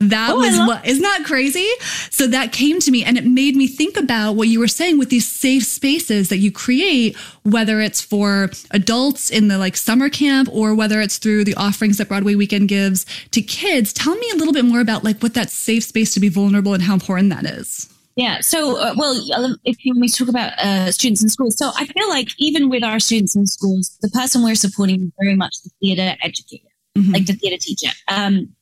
That 0.09 0.31
oh, 0.31 0.37
was 0.37 0.57
what 0.57 0.85
isn't 0.85 1.01
that 1.01 1.23
crazy? 1.25 1.69
So 2.09 2.27
that 2.27 2.51
came 2.51 2.79
to 2.79 2.91
me 2.91 3.03
and 3.03 3.17
it 3.17 3.25
made 3.25 3.55
me 3.55 3.67
think 3.67 3.97
about 3.97 4.33
what 4.33 4.47
you 4.47 4.59
were 4.59 4.67
saying 4.67 4.97
with 4.97 5.09
these 5.09 5.27
safe 5.27 5.63
spaces 5.63 6.29
that 6.29 6.37
you 6.37 6.51
create, 6.51 7.15
whether 7.43 7.79
it's 7.81 8.01
for 8.01 8.49
adults 8.71 9.29
in 9.29 9.47
the 9.47 9.57
like 9.57 9.77
summer 9.77 10.09
camp 10.09 10.49
or 10.51 10.75
whether 10.75 11.01
it's 11.01 11.17
through 11.17 11.43
the 11.43 11.55
offerings 11.55 11.97
that 11.97 12.07
Broadway 12.07 12.35
Weekend 12.35 12.69
gives 12.69 13.05
to 13.31 13.41
kids. 13.41 13.93
Tell 13.93 14.15
me 14.15 14.29
a 14.33 14.35
little 14.35 14.53
bit 14.53 14.65
more 14.65 14.81
about 14.81 15.03
like 15.03 15.19
what 15.21 15.33
that 15.33 15.49
safe 15.49 15.83
space 15.83 16.13
to 16.13 16.19
be 16.19 16.29
vulnerable 16.29 16.73
and 16.73 16.83
how 16.83 16.93
important 16.93 17.29
that 17.29 17.45
is. 17.45 17.89
Yeah. 18.15 18.41
So, 18.41 18.77
uh, 18.77 18.93
well, 18.95 19.57
if 19.63 19.83
you, 19.83 19.99
we 19.99 20.07
talk 20.07 20.27
about 20.27 20.53
uh, 20.59 20.91
students 20.91 21.23
in 21.23 21.29
schools, 21.29 21.57
so 21.57 21.71
I 21.75 21.85
feel 21.87 22.07
like 22.09 22.29
even 22.37 22.69
with 22.69 22.83
our 22.83 22.99
students 22.99 23.35
in 23.35 23.47
schools, 23.47 23.97
the 24.01 24.09
person 24.09 24.43
we're 24.43 24.55
supporting 24.55 25.01
is 25.01 25.11
very 25.19 25.35
much 25.35 25.55
the 25.63 25.71
theater 25.79 26.15
educator, 26.21 26.67
mm-hmm. 26.95 27.11
like 27.11 27.25
the 27.25 27.33
theater 27.33 27.57
teacher. 27.59 27.89
Um, 28.07 28.53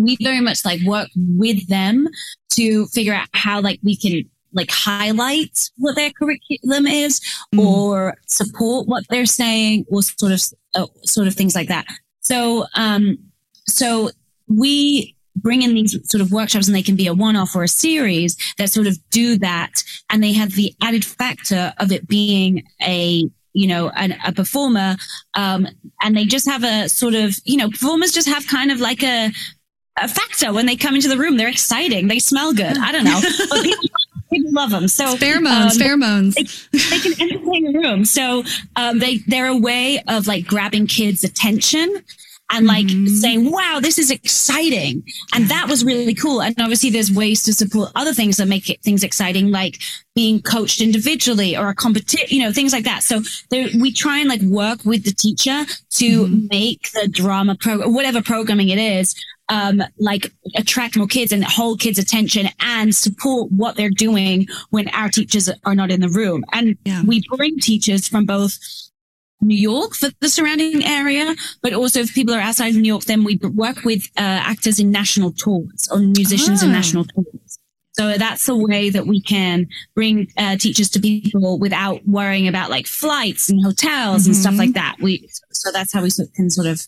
we 0.00 0.16
very 0.22 0.40
much 0.40 0.64
like 0.64 0.80
work 0.82 1.08
with 1.16 1.68
them 1.68 2.08
to 2.50 2.86
figure 2.86 3.14
out 3.14 3.28
how 3.32 3.60
like 3.60 3.78
we 3.82 3.96
can 3.96 4.22
like 4.52 4.70
highlight 4.70 5.70
what 5.76 5.94
their 5.94 6.10
curriculum 6.10 6.86
is 6.86 7.20
mm. 7.54 7.64
or 7.64 8.16
support 8.26 8.88
what 8.88 9.04
they're 9.08 9.26
saying 9.26 9.84
or 9.88 10.02
sort 10.02 10.32
of 10.32 10.42
uh, 10.74 10.86
sort 11.04 11.28
of 11.28 11.34
things 11.34 11.54
like 11.54 11.68
that 11.68 11.86
so 12.20 12.64
um 12.74 13.16
so 13.66 14.10
we 14.48 15.14
bring 15.36 15.62
in 15.62 15.74
these 15.74 15.96
sort 16.10 16.20
of 16.20 16.32
workshops 16.32 16.66
and 16.66 16.74
they 16.74 16.82
can 16.82 16.96
be 16.96 17.06
a 17.06 17.14
one-off 17.14 17.54
or 17.54 17.62
a 17.62 17.68
series 17.68 18.36
that 18.58 18.68
sort 18.68 18.86
of 18.86 18.96
do 19.10 19.38
that 19.38 19.84
and 20.10 20.22
they 20.22 20.32
have 20.32 20.52
the 20.52 20.74
added 20.82 21.04
factor 21.04 21.72
of 21.78 21.92
it 21.92 22.08
being 22.08 22.64
a 22.82 23.28
you 23.52 23.66
know, 23.66 23.90
an, 23.96 24.16
a 24.24 24.32
performer, 24.32 24.96
um, 25.34 25.66
and 26.02 26.16
they 26.16 26.24
just 26.24 26.48
have 26.48 26.62
a 26.62 26.88
sort 26.88 27.14
of, 27.14 27.36
you 27.44 27.56
know, 27.56 27.68
performers 27.68 28.12
just 28.12 28.28
have 28.28 28.46
kind 28.46 28.70
of 28.70 28.80
like 28.80 29.02
a 29.02 29.32
a 29.96 30.08
factor 30.08 30.52
when 30.52 30.66
they 30.66 30.76
come 30.76 30.94
into 30.94 31.08
the 31.08 31.18
room. 31.18 31.36
They're 31.36 31.48
exciting. 31.48 32.08
They 32.08 32.18
smell 32.18 32.52
good. 32.52 32.78
I 32.78 32.92
don't 32.92 33.04
know. 33.04 33.20
But 33.50 33.62
people, 33.64 33.88
people 34.32 34.52
love 34.52 34.70
them. 34.70 34.88
So 34.88 35.16
pheromones, 35.16 35.72
um, 35.72 35.78
pheromones. 35.78 36.34
They, 36.34 36.78
they, 36.78 36.98
can 36.98 37.20
entertain 37.20 37.72
the 37.72 37.78
room. 37.78 38.04
So 38.04 38.44
um, 38.76 38.98
they 38.98 39.18
they're 39.26 39.46
a 39.46 39.56
way 39.56 40.02
of 40.06 40.26
like 40.26 40.46
grabbing 40.46 40.86
kids' 40.86 41.24
attention 41.24 42.02
and 42.50 42.66
like 42.66 42.86
mm-hmm. 42.86 43.06
saying, 43.06 43.50
wow, 43.50 43.78
this 43.80 43.98
is 43.98 44.10
exciting. 44.10 45.04
And 45.34 45.48
that 45.48 45.68
was 45.68 45.84
really 45.84 46.14
cool. 46.14 46.42
And 46.42 46.54
obviously 46.60 46.90
there's 46.90 47.10
ways 47.10 47.42
to 47.44 47.52
support 47.52 47.92
other 47.94 48.12
things 48.12 48.36
that 48.38 48.46
make 48.46 48.68
it, 48.68 48.82
things 48.82 49.04
exciting, 49.04 49.50
like 49.50 49.78
being 50.14 50.42
coached 50.42 50.80
individually 50.80 51.56
or 51.56 51.68
a 51.68 51.74
competition, 51.74 52.26
you 52.28 52.42
know, 52.42 52.52
things 52.52 52.72
like 52.72 52.84
that. 52.84 53.02
So 53.02 53.22
there, 53.50 53.68
we 53.80 53.92
try 53.92 54.18
and 54.18 54.28
like 54.28 54.42
work 54.42 54.84
with 54.84 55.04
the 55.04 55.12
teacher 55.12 55.64
to 55.90 56.24
mm-hmm. 56.24 56.46
make 56.50 56.90
the 56.92 57.08
drama 57.08 57.54
program, 57.54 57.94
whatever 57.94 58.20
programming 58.20 58.70
it 58.70 58.78
is, 58.78 59.14
um, 59.50 59.82
like 59.98 60.32
attract 60.56 60.96
more 60.96 61.06
kids 61.06 61.32
and 61.32 61.44
hold 61.44 61.80
kids' 61.80 61.98
attention 61.98 62.48
and 62.60 62.94
support 62.94 63.50
what 63.52 63.76
they're 63.76 63.90
doing 63.90 64.46
when 64.70 64.88
our 64.90 65.10
teachers 65.10 65.50
are 65.64 65.74
not 65.74 65.90
in 65.90 66.00
the 66.00 66.08
room. 66.08 66.44
And 66.52 66.78
yeah. 66.84 67.02
we 67.04 67.22
bring 67.36 67.58
teachers 67.58 68.08
from 68.08 68.24
both 68.24 68.58
New 69.42 69.56
York 69.56 69.94
for 69.94 70.10
the 70.20 70.28
surrounding 70.28 70.84
area, 70.84 71.34
but 71.62 71.72
also 71.72 72.00
if 72.00 72.14
people 72.14 72.34
are 72.34 72.40
outside 72.40 72.68
of 72.68 72.76
New 72.76 72.88
York, 72.88 73.04
then 73.04 73.24
we 73.24 73.38
work 73.54 73.84
with 73.84 74.04
uh, 74.16 74.20
actors 74.20 74.78
in 74.78 74.90
national 74.90 75.32
tours 75.32 75.88
or 75.90 75.98
musicians 75.98 76.62
oh. 76.62 76.66
in 76.66 76.72
ah. 76.72 76.76
national 76.76 77.04
tours. 77.04 77.58
So 77.92 78.16
that's 78.16 78.48
a 78.48 78.56
way 78.56 78.88
that 78.90 79.06
we 79.06 79.20
can 79.20 79.66
bring 79.94 80.28
uh, 80.36 80.56
teachers 80.56 80.88
to 80.90 81.00
people 81.00 81.58
without 81.58 82.06
worrying 82.06 82.46
about 82.46 82.70
like 82.70 82.86
flights 82.86 83.50
and 83.50 83.62
hotels 83.62 84.22
mm-hmm. 84.22 84.30
and 84.30 84.36
stuff 84.36 84.56
like 84.56 84.70
mm-hmm. 84.70 84.74
that. 84.74 84.96
We 85.00 85.28
so 85.50 85.72
that's 85.72 85.92
how 85.92 86.02
we 86.02 86.10
can 86.34 86.50
sort 86.50 86.68
of 86.68 86.86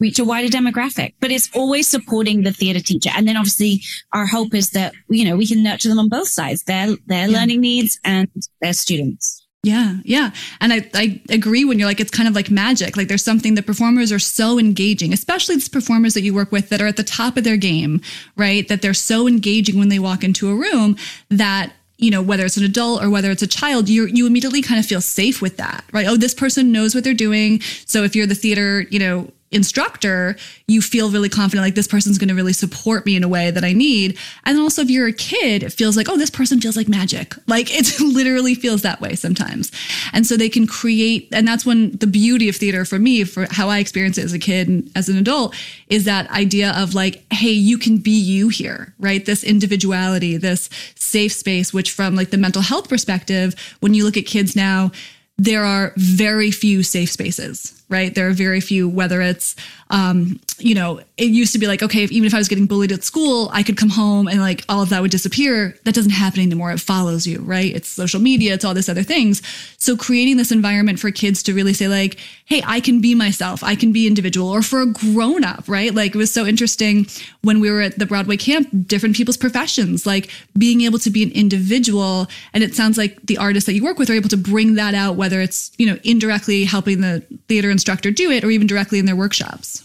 reach 0.00 0.18
a 0.18 0.24
wider 0.24 0.48
demographic, 0.48 1.14
but 1.20 1.30
it's 1.30 1.48
always 1.54 1.86
supporting 1.86 2.42
the 2.42 2.52
theater 2.52 2.80
teacher. 2.80 3.10
And 3.14 3.26
then 3.26 3.36
obviously 3.36 3.80
our 4.12 4.26
hope 4.26 4.54
is 4.54 4.70
that, 4.70 4.92
you 5.08 5.24
know, 5.24 5.36
we 5.36 5.46
can 5.46 5.62
nurture 5.62 5.88
them 5.88 5.98
on 5.98 6.08
both 6.08 6.28
sides, 6.28 6.64
their, 6.64 6.96
their 7.06 7.28
yeah. 7.28 7.38
learning 7.38 7.60
needs 7.60 7.98
and 8.04 8.28
their 8.60 8.72
students. 8.72 9.44
Yeah, 9.62 9.96
yeah. 10.04 10.30
And 10.60 10.74
I, 10.74 10.90
I 10.92 11.22
agree 11.30 11.64
when 11.64 11.78
you're 11.78 11.88
like, 11.88 12.00
it's 12.00 12.10
kind 12.10 12.28
of 12.28 12.34
like 12.34 12.50
magic. 12.50 12.98
Like 12.98 13.08
there's 13.08 13.24
something 13.24 13.54
that 13.54 13.64
performers 13.64 14.12
are 14.12 14.18
so 14.18 14.58
engaging, 14.58 15.12
especially 15.14 15.56
the 15.56 15.70
performers 15.70 16.12
that 16.14 16.20
you 16.20 16.34
work 16.34 16.52
with 16.52 16.68
that 16.68 16.82
are 16.82 16.86
at 16.86 16.98
the 16.98 17.02
top 17.02 17.38
of 17.38 17.44
their 17.44 17.56
game, 17.56 18.02
right? 18.36 18.68
That 18.68 18.82
they're 18.82 18.92
so 18.92 19.26
engaging 19.26 19.78
when 19.78 19.88
they 19.88 19.98
walk 19.98 20.22
into 20.22 20.50
a 20.50 20.54
room 20.54 20.96
that 21.30 21.72
you 21.96 22.10
know, 22.10 22.20
whether 22.20 22.44
it's 22.44 22.56
an 22.56 22.64
adult 22.64 23.02
or 23.02 23.08
whether 23.08 23.30
it's 23.30 23.42
a 23.42 23.46
child, 23.46 23.88
you 23.88 24.06
you 24.06 24.26
immediately 24.26 24.60
kind 24.60 24.80
of 24.80 24.84
feel 24.84 25.00
safe 25.00 25.40
with 25.40 25.56
that, 25.58 25.84
right? 25.92 26.06
Oh, 26.06 26.16
this 26.16 26.34
person 26.34 26.72
knows 26.72 26.92
what 26.92 27.04
they're 27.04 27.14
doing. 27.14 27.60
So 27.86 28.02
if 28.02 28.16
you're 28.16 28.26
the 28.26 28.34
theater, 28.34 28.80
you 28.90 28.98
know, 28.98 29.30
instructor, 29.54 30.36
you 30.66 30.82
feel 30.82 31.10
really 31.10 31.28
confident, 31.28 31.64
like 31.64 31.74
this 31.74 31.86
person's 31.86 32.18
going 32.18 32.28
to 32.28 32.34
really 32.34 32.52
support 32.52 33.06
me 33.06 33.16
in 33.16 33.22
a 33.22 33.28
way 33.28 33.50
that 33.50 33.64
I 33.64 33.72
need. 33.72 34.18
And 34.44 34.58
also, 34.58 34.82
if 34.82 34.90
you're 34.90 35.06
a 35.06 35.12
kid, 35.12 35.62
it 35.62 35.72
feels 35.72 35.96
like, 35.96 36.08
oh, 36.08 36.16
this 36.16 36.30
person 36.30 36.60
feels 36.60 36.76
like 36.76 36.88
magic. 36.88 37.34
Like 37.46 37.68
it 37.70 38.00
literally 38.00 38.54
feels 38.54 38.82
that 38.82 39.00
way 39.00 39.14
sometimes. 39.14 39.70
And 40.12 40.26
so 40.26 40.36
they 40.36 40.48
can 40.48 40.66
create, 40.66 41.28
and 41.32 41.46
that's 41.46 41.64
when 41.64 41.92
the 41.92 42.06
beauty 42.06 42.48
of 42.48 42.56
theater 42.56 42.84
for 42.84 42.98
me, 42.98 43.24
for 43.24 43.46
how 43.50 43.68
I 43.68 43.78
experience 43.78 44.18
it 44.18 44.24
as 44.24 44.32
a 44.32 44.38
kid 44.38 44.68
and 44.68 44.90
as 44.96 45.08
an 45.08 45.16
adult, 45.16 45.54
is 45.88 46.04
that 46.04 46.30
idea 46.30 46.72
of 46.76 46.94
like, 46.94 47.24
hey, 47.32 47.52
you 47.52 47.78
can 47.78 47.98
be 47.98 48.18
you 48.18 48.48
here, 48.48 48.94
right? 48.98 49.24
This 49.24 49.44
individuality, 49.44 50.36
this 50.36 50.68
safe 50.96 51.32
space, 51.32 51.72
which 51.72 51.92
from 51.92 52.16
like 52.16 52.30
the 52.30 52.38
mental 52.38 52.62
health 52.62 52.88
perspective, 52.88 53.54
when 53.80 53.94
you 53.94 54.04
look 54.04 54.16
at 54.16 54.26
kids 54.26 54.56
now, 54.56 54.90
there 55.36 55.64
are 55.64 55.92
very 55.96 56.50
few 56.50 56.82
safe 56.82 57.10
spaces 57.10 57.83
right? 57.88 58.14
There 58.14 58.28
are 58.28 58.32
very 58.32 58.60
few, 58.60 58.88
whether 58.88 59.20
it's, 59.20 59.56
um, 59.90 60.40
you 60.58 60.74
know, 60.74 61.00
it 61.16 61.30
used 61.30 61.52
to 61.52 61.58
be 61.58 61.66
like, 61.66 61.82
okay, 61.82 62.02
if, 62.02 62.10
even 62.10 62.26
if 62.26 62.34
I 62.34 62.38
was 62.38 62.48
getting 62.48 62.66
bullied 62.66 62.92
at 62.92 63.04
school, 63.04 63.50
I 63.52 63.62
could 63.62 63.76
come 63.76 63.90
home 63.90 64.26
and 64.26 64.40
like 64.40 64.64
all 64.68 64.82
of 64.82 64.88
that 64.88 65.02
would 65.02 65.10
disappear. 65.10 65.76
That 65.84 65.94
doesn't 65.94 66.12
happen 66.12 66.40
anymore. 66.40 66.72
It 66.72 66.80
follows 66.80 67.26
you, 67.26 67.40
right? 67.40 67.74
It's 67.74 67.88
social 67.88 68.20
media, 68.20 68.54
it's 68.54 68.64
all 68.64 68.74
this 68.74 68.88
other 68.88 69.02
things. 69.02 69.42
So 69.78 69.96
creating 69.96 70.36
this 70.38 70.50
environment 70.50 70.98
for 70.98 71.10
kids 71.10 71.42
to 71.44 71.54
really 71.54 71.74
say 71.74 71.88
like, 71.88 72.18
hey, 72.46 72.62
I 72.66 72.80
can 72.80 73.00
be 73.00 73.14
myself. 73.14 73.62
I 73.62 73.74
can 73.74 73.92
be 73.92 74.06
individual 74.06 74.48
or 74.48 74.62
for 74.62 74.82
a 74.82 74.86
grown 74.86 75.44
up, 75.44 75.64
right? 75.68 75.94
Like 75.94 76.14
it 76.14 76.18
was 76.18 76.32
so 76.32 76.46
interesting 76.46 77.06
when 77.42 77.60
we 77.60 77.70
were 77.70 77.80
at 77.80 77.98
the 77.98 78.06
Broadway 78.06 78.36
camp, 78.36 78.68
different 78.86 79.16
people's 79.16 79.36
professions, 79.36 80.06
like 80.06 80.30
being 80.56 80.80
able 80.82 80.98
to 81.00 81.10
be 81.10 81.22
an 81.22 81.30
individual. 81.32 82.26
And 82.52 82.64
it 82.64 82.74
sounds 82.74 82.96
like 82.96 83.20
the 83.22 83.38
artists 83.38 83.66
that 83.66 83.74
you 83.74 83.84
work 83.84 83.98
with 83.98 84.08
are 84.08 84.14
able 84.14 84.28
to 84.30 84.36
bring 84.36 84.76
that 84.76 84.94
out, 84.94 85.16
whether 85.16 85.40
it's, 85.40 85.72
you 85.78 85.86
know, 85.86 85.98
indirectly 86.04 86.64
helping 86.64 87.00
the 87.00 87.20
theater 87.48 87.70
instructor 87.74 88.10
do 88.10 88.30
it 88.30 88.44
or 88.44 88.50
even 88.50 88.66
directly 88.66 88.98
in 88.98 89.06
their 89.06 89.16
workshops. 89.16 89.82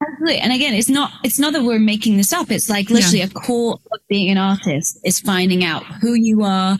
Absolutely. 0.00 0.38
And 0.38 0.52
again, 0.52 0.74
it's 0.74 0.88
not 0.88 1.12
it's 1.24 1.38
not 1.38 1.52
that 1.52 1.64
we're 1.64 1.78
making 1.78 2.16
this 2.16 2.32
up. 2.32 2.50
It's 2.50 2.70
like 2.70 2.88
literally 2.88 3.18
yeah. 3.18 3.26
a 3.26 3.30
core 3.30 3.78
of 3.92 4.00
being 4.08 4.30
an 4.30 4.38
artist 4.38 4.98
is 5.04 5.20
finding 5.20 5.64
out 5.64 5.84
who 6.00 6.14
you 6.14 6.44
are, 6.44 6.78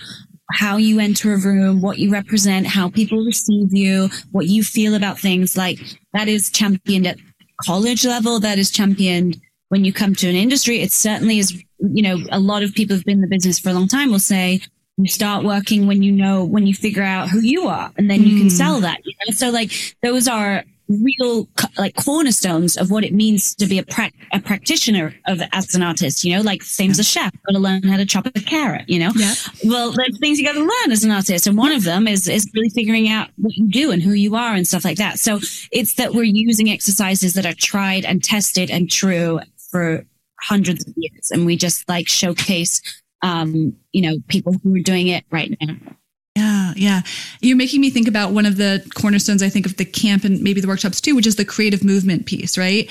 how 0.52 0.76
you 0.76 1.00
enter 1.00 1.34
a 1.34 1.38
room, 1.38 1.80
what 1.80 1.98
you 1.98 2.10
represent, 2.10 2.66
how 2.66 2.88
people 2.88 3.18
receive 3.24 3.72
you, 3.72 4.08
what 4.30 4.46
you 4.46 4.62
feel 4.62 4.94
about 4.94 5.18
things. 5.18 5.56
Like 5.56 5.78
that 6.12 6.28
is 6.28 6.50
championed 6.50 7.06
at 7.06 7.18
college 7.64 8.06
level, 8.06 8.38
that 8.40 8.58
is 8.58 8.70
championed 8.70 9.36
when 9.68 9.84
you 9.84 9.92
come 9.92 10.14
to 10.14 10.28
an 10.28 10.36
industry. 10.36 10.80
It 10.80 10.92
certainly 10.92 11.38
is, 11.38 11.52
you 11.80 12.02
know, 12.02 12.18
a 12.30 12.38
lot 12.38 12.62
of 12.62 12.74
people 12.74 12.96
who've 12.96 13.04
been 13.04 13.18
in 13.18 13.22
the 13.22 13.28
business 13.28 13.58
for 13.58 13.70
a 13.70 13.74
long 13.74 13.88
time 13.88 14.10
will 14.10 14.18
say, 14.18 14.60
you 14.98 15.08
start 15.08 15.44
working 15.44 15.86
when 15.86 16.02
you 16.02 16.12
know 16.12 16.44
when 16.44 16.66
you 16.66 16.74
figure 16.74 17.02
out 17.02 17.28
who 17.28 17.40
you 17.40 17.68
are 17.68 17.92
and 17.96 18.10
then 18.10 18.22
you 18.22 18.36
can 18.36 18.48
hmm. 18.48 18.48
sell 18.48 18.80
that 18.80 18.98
you 19.04 19.14
know? 19.26 19.32
so 19.32 19.50
like 19.50 19.72
those 20.02 20.28
are 20.28 20.64
real 20.88 21.46
like 21.76 21.94
cornerstones 21.96 22.76
of 22.76 22.90
what 22.90 23.04
it 23.04 23.12
means 23.12 23.54
to 23.54 23.66
be 23.66 23.78
a, 23.78 23.82
pra- 23.82 24.10
a 24.32 24.40
practitioner 24.40 25.14
of 25.26 25.42
as 25.52 25.74
an 25.74 25.82
artist 25.82 26.24
you 26.24 26.34
know 26.34 26.40
like 26.40 26.62
same 26.62 26.90
as 26.90 26.98
a 26.98 27.04
chef 27.04 27.30
got 27.46 27.52
to 27.52 27.58
learn 27.58 27.82
how 27.82 27.96
to 27.96 28.06
chop 28.06 28.26
a 28.26 28.30
carrot 28.30 28.88
you 28.88 28.98
know 28.98 29.10
yeah. 29.14 29.34
well 29.64 29.92
there's 29.92 30.18
things 30.18 30.38
you 30.38 30.46
got 30.46 30.54
to 30.54 30.60
learn 30.60 30.90
as 30.90 31.04
an 31.04 31.10
artist 31.10 31.46
and 31.46 31.58
one 31.58 31.72
of 31.72 31.84
them 31.84 32.08
is 32.08 32.26
is 32.26 32.50
really 32.54 32.70
figuring 32.70 33.08
out 33.08 33.28
what 33.36 33.54
you 33.54 33.68
do 33.68 33.90
and 33.90 34.02
who 34.02 34.12
you 34.12 34.34
are 34.34 34.54
and 34.54 34.66
stuff 34.66 34.84
like 34.84 34.96
that 34.96 35.18
so 35.18 35.38
it's 35.70 35.94
that 35.94 36.14
we're 36.14 36.22
using 36.22 36.70
exercises 36.70 37.34
that 37.34 37.44
are 37.44 37.54
tried 37.54 38.06
and 38.06 38.24
tested 38.24 38.70
and 38.70 38.90
true 38.90 39.40
for 39.70 40.06
hundreds 40.40 40.86
of 40.88 40.94
years 40.96 41.30
and 41.30 41.44
we 41.44 41.54
just 41.54 41.86
like 41.86 42.08
showcase 42.08 42.80
um, 43.22 43.76
you 43.92 44.02
know, 44.02 44.16
people 44.28 44.54
who 44.62 44.74
are 44.76 44.80
doing 44.80 45.08
it 45.08 45.24
right 45.30 45.56
now. 45.60 45.74
Yeah, 46.36 46.72
yeah. 46.76 47.00
You're 47.40 47.56
making 47.56 47.80
me 47.80 47.90
think 47.90 48.06
about 48.06 48.32
one 48.32 48.46
of 48.46 48.56
the 48.56 48.88
cornerstones, 48.94 49.42
I 49.42 49.48
think, 49.48 49.66
of 49.66 49.76
the 49.76 49.84
camp 49.84 50.22
and 50.24 50.40
maybe 50.40 50.60
the 50.60 50.68
workshops 50.68 51.00
too, 51.00 51.16
which 51.16 51.26
is 51.26 51.36
the 51.36 51.44
creative 51.44 51.82
movement 51.82 52.26
piece, 52.26 52.56
right? 52.56 52.88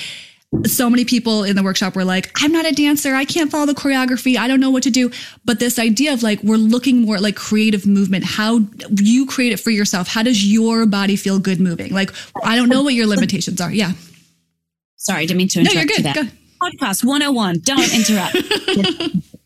So 0.65 0.89
many 0.89 1.05
people 1.05 1.43
in 1.43 1.55
the 1.55 1.63
workshop 1.63 1.95
were 1.95 2.05
like, 2.05 2.31
I'm 2.41 2.51
not 2.51 2.65
a 2.65 2.71
dancer. 2.71 3.13
I 3.15 3.25
can't 3.25 3.51
follow 3.51 3.65
the 3.65 3.73
choreography. 3.73 4.37
I 4.37 4.47
don't 4.47 4.59
know 4.59 4.69
what 4.69 4.83
to 4.83 4.89
do. 4.89 5.11
But 5.45 5.59
this 5.59 5.77
idea 5.79 6.13
of 6.13 6.23
like, 6.23 6.41
we're 6.43 6.57
looking 6.57 7.01
more 7.01 7.19
like 7.19 7.35
creative 7.35 7.85
movement, 7.85 8.25
how 8.25 8.61
you 8.91 9.25
create 9.25 9.53
it 9.53 9.59
for 9.59 9.71
yourself. 9.71 10.07
How 10.07 10.23
does 10.23 10.45
your 10.45 10.85
body 10.85 11.15
feel 11.15 11.39
good 11.39 11.59
moving? 11.61 11.93
Like, 11.93 12.11
I 12.43 12.55
don't 12.55 12.69
know 12.69 12.81
what 12.81 12.93
your 12.93 13.07
limitations 13.07 13.61
are. 13.61 13.71
Yeah. 13.71 13.91
Sorry, 14.95 15.25
didn't 15.25 15.37
mean 15.37 15.47
to 15.49 15.59
interrupt 15.61 15.75
no, 15.75 15.81
you're 15.81 15.87
good. 15.87 16.05
You 16.05 16.23
Go. 16.23 16.29
Podcast 16.61 17.03
101. 17.05 17.59
Don't 17.59 17.93
interrupt. 17.93 19.23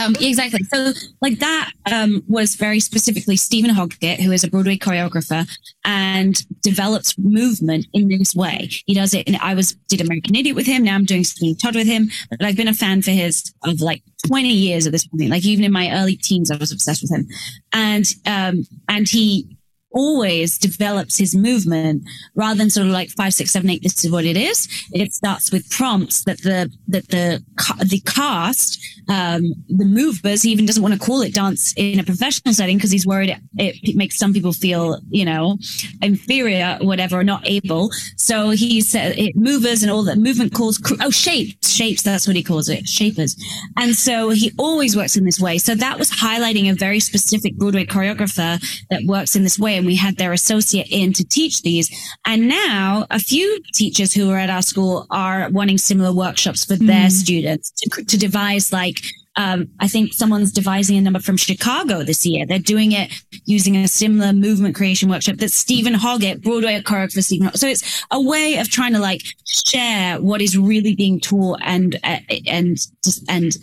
Um, 0.00 0.16
exactly. 0.20 0.64
So, 0.64 0.92
like 1.20 1.38
that 1.40 1.72
um, 1.90 2.22
was 2.26 2.54
very 2.54 2.80
specifically 2.80 3.36
Steven 3.36 3.70
Hoggett, 3.70 4.20
who 4.20 4.32
is 4.32 4.42
a 4.42 4.48
Broadway 4.48 4.78
choreographer 4.78 5.46
and 5.84 6.34
develops 6.62 7.18
movement 7.18 7.86
in 7.92 8.08
this 8.08 8.34
way. 8.34 8.70
He 8.86 8.94
does 8.94 9.12
it. 9.12 9.26
And 9.26 9.36
I 9.36 9.54
was 9.54 9.74
did 9.88 10.00
American 10.00 10.34
Idiot 10.34 10.56
with 10.56 10.66
him. 10.66 10.84
Now 10.84 10.94
I'm 10.94 11.04
doing 11.04 11.24
Sweeney 11.24 11.54
Todd 11.56 11.74
with 11.74 11.86
him. 11.86 12.10
But 12.30 12.42
I've 12.42 12.56
been 12.56 12.68
a 12.68 12.74
fan 12.74 13.02
for 13.02 13.10
his 13.10 13.52
of 13.64 13.80
like 13.80 14.02
20 14.26 14.48
years 14.48 14.86
at 14.86 14.92
this 14.92 15.06
point. 15.06 15.28
Like 15.28 15.44
even 15.44 15.64
in 15.64 15.72
my 15.72 15.90
early 15.92 16.16
teens, 16.16 16.50
I 16.50 16.56
was 16.56 16.72
obsessed 16.72 17.02
with 17.02 17.12
him. 17.12 17.28
And 17.72 18.06
um, 18.26 18.64
and 18.88 19.08
he 19.08 19.51
always 19.92 20.58
develops 20.58 21.16
his 21.18 21.34
movement 21.34 22.02
rather 22.34 22.58
than 22.58 22.70
sort 22.70 22.86
of 22.86 22.92
like 22.92 23.10
five, 23.10 23.34
six, 23.34 23.50
seven, 23.50 23.70
eight. 23.70 23.82
This 23.82 24.04
is 24.04 24.10
what 24.10 24.24
it 24.24 24.36
is. 24.36 24.68
It 24.92 25.12
starts 25.12 25.52
with 25.52 25.68
prompts 25.70 26.24
that 26.24 26.42
the 26.42 26.70
that 26.88 27.08
the 27.08 27.44
the 27.84 28.00
cast, 28.06 28.80
um, 29.08 29.54
the 29.68 29.84
movers, 29.84 30.42
he 30.42 30.50
even 30.50 30.66
doesn't 30.66 30.82
want 30.82 30.94
to 30.94 31.00
call 31.00 31.22
it 31.22 31.34
dance 31.34 31.74
in 31.76 31.98
a 31.98 32.04
professional 32.04 32.54
setting 32.54 32.76
because 32.76 32.90
he's 32.90 33.06
worried 33.06 33.30
it, 33.30 33.76
it, 33.82 33.96
makes 33.96 34.18
some 34.18 34.32
people 34.32 34.52
feel 34.52 35.00
you 35.10 35.24
know 35.24 35.58
inferior, 36.00 36.78
or 36.80 36.86
whatever, 36.86 37.18
or 37.18 37.24
not 37.24 37.46
able. 37.46 37.90
So 38.16 38.50
he 38.50 38.80
said 38.80 39.18
it 39.18 39.36
movers 39.36 39.82
and 39.82 39.92
all 39.92 40.02
that 40.04 40.18
movement 40.18 40.54
calls. 40.54 40.80
Oh, 41.00 41.10
shapes, 41.10 41.70
shapes. 41.70 42.02
That's 42.02 42.26
what 42.26 42.36
he 42.36 42.42
calls 42.42 42.68
it, 42.68 42.86
shapers. 42.86 43.36
And 43.76 43.94
so 43.94 44.30
he 44.30 44.52
always 44.58 44.96
works 44.96 45.16
in 45.16 45.24
this 45.24 45.40
way. 45.40 45.58
So 45.58 45.74
that 45.74 45.98
was 45.98 46.10
highlighting 46.10 46.70
a 46.70 46.74
very 46.74 47.00
specific 47.00 47.56
Broadway 47.56 47.84
choreographer 47.84 48.60
that 48.90 49.02
works 49.06 49.36
in 49.36 49.42
this 49.42 49.58
way 49.58 49.81
and 49.82 49.86
we 49.88 49.96
had 49.96 50.16
their 50.16 50.32
associate 50.32 50.86
in 50.90 51.12
to 51.12 51.24
teach 51.24 51.62
these. 51.62 51.90
And 52.24 52.48
now 52.48 53.04
a 53.10 53.18
few 53.18 53.60
teachers 53.74 54.14
who 54.14 54.30
are 54.30 54.38
at 54.38 54.48
our 54.48 54.62
school 54.62 55.06
are 55.10 55.50
wanting 55.50 55.76
similar 55.76 56.12
workshops 56.14 56.64
for 56.64 56.74
mm. 56.74 56.86
their 56.86 57.10
students 57.10 57.72
to, 57.72 58.04
to 58.04 58.16
devise 58.16 58.72
like 58.72 59.02
um, 59.36 59.68
I 59.80 59.88
think 59.88 60.12
someone's 60.12 60.52
devising 60.52 60.96
a 60.96 61.00
number 61.00 61.20
from 61.20 61.36
Chicago 61.36 62.02
this 62.02 62.26
year. 62.26 62.44
They're 62.46 62.58
doing 62.58 62.92
it 62.92 63.10
using 63.44 63.76
a 63.76 63.88
similar 63.88 64.32
movement 64.32 64.74
creation 64.74 65.08
workshop 65.08 65.36
that 65.36 65.52
Steven 65.52 65.94
Hoggett, 65.94 66.42
Broadway 66.42 66.80
choreographer 66.82 67.22
Steven 67.22 67.46
Hoggett. 67.46 67.58
So 67.58 67.66
it's 67.66 68.04
a 68.10 68.20
way 68.20 68.58
of 68.58 68.68
trying 68.68 68.92
to 68.92 68.98
like 68.98 69.22
share 69.46 70.20
what 70.20 70.42
is 70.42 70.58
really 70.58 70.94
being 70.94 71.18
taught 71.18 71.60
and, 71.62 71.98
uh, 72.04 72.18
and, 72.46 72.76
and 73.28 73.56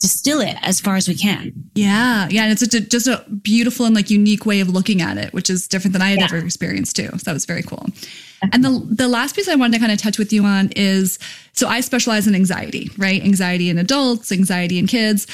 distill 0.00 0.40
it 0.40 0.56
as 0.62 0.80
far 0.80 0.96
as 0.96 1.08
we 1.08 1.14
can. 1.14 1.52
Yeah. 1.74 2.28
Yeah. 2.30 2.44
And 2.44 2.52
it's 2.52 2.62
a, 2.74 2.80
just 2.80 3.06
a 3.06 3.24
beautiful 3.42 3.86
and 3.86 3.94
like 3.94 4.10
unique 4.10 4.44
way 4.44 4.60
of 4.60 4.68
looking 4.68 5.00
at 5.00 5.16
it, 5.16 5.32
which 5.32 5.48
is 5.48 5.66
different 5.66 5.94
than 5.94 6.02
I 6.02 6.10
had 6.10 6.18
yeah. 6.18 6.24
ever 6.26 6.38
experienced 6.38 6.96
too. 6.96 7.08
So 7.08 7.16
that 7.24 7.32
was 7.32 7.46
very 7.46 7.62
cool. 7.62 7.86
And 8.42 8.64
the 8.64 8.82
the 8.90 9.08
last 9.08 9.34
piece 9.34 9.48
I 9.48 9.54
wanted 9.54 9.74
to 9.74 9.80
kind 9.80 9.92
of 9.92 9.98
touch 9.98 10.18
with 10.18 10.32
you 10.32 10.44
on 10.44 10.70
is 10.76 11.18
so 11.52 11.68
I 11.68 11.80
specialize 11.80 12.26
in 12.26 12.34
anxiety, 12.34 12.90
right? 12.98 13.22
Anxiety 13.22 13.70
in 13.70 13.78
adults, 13.78 14.30
anxiety 14.30 14.78
in 14.78 14.86
kids. 14.86 15.26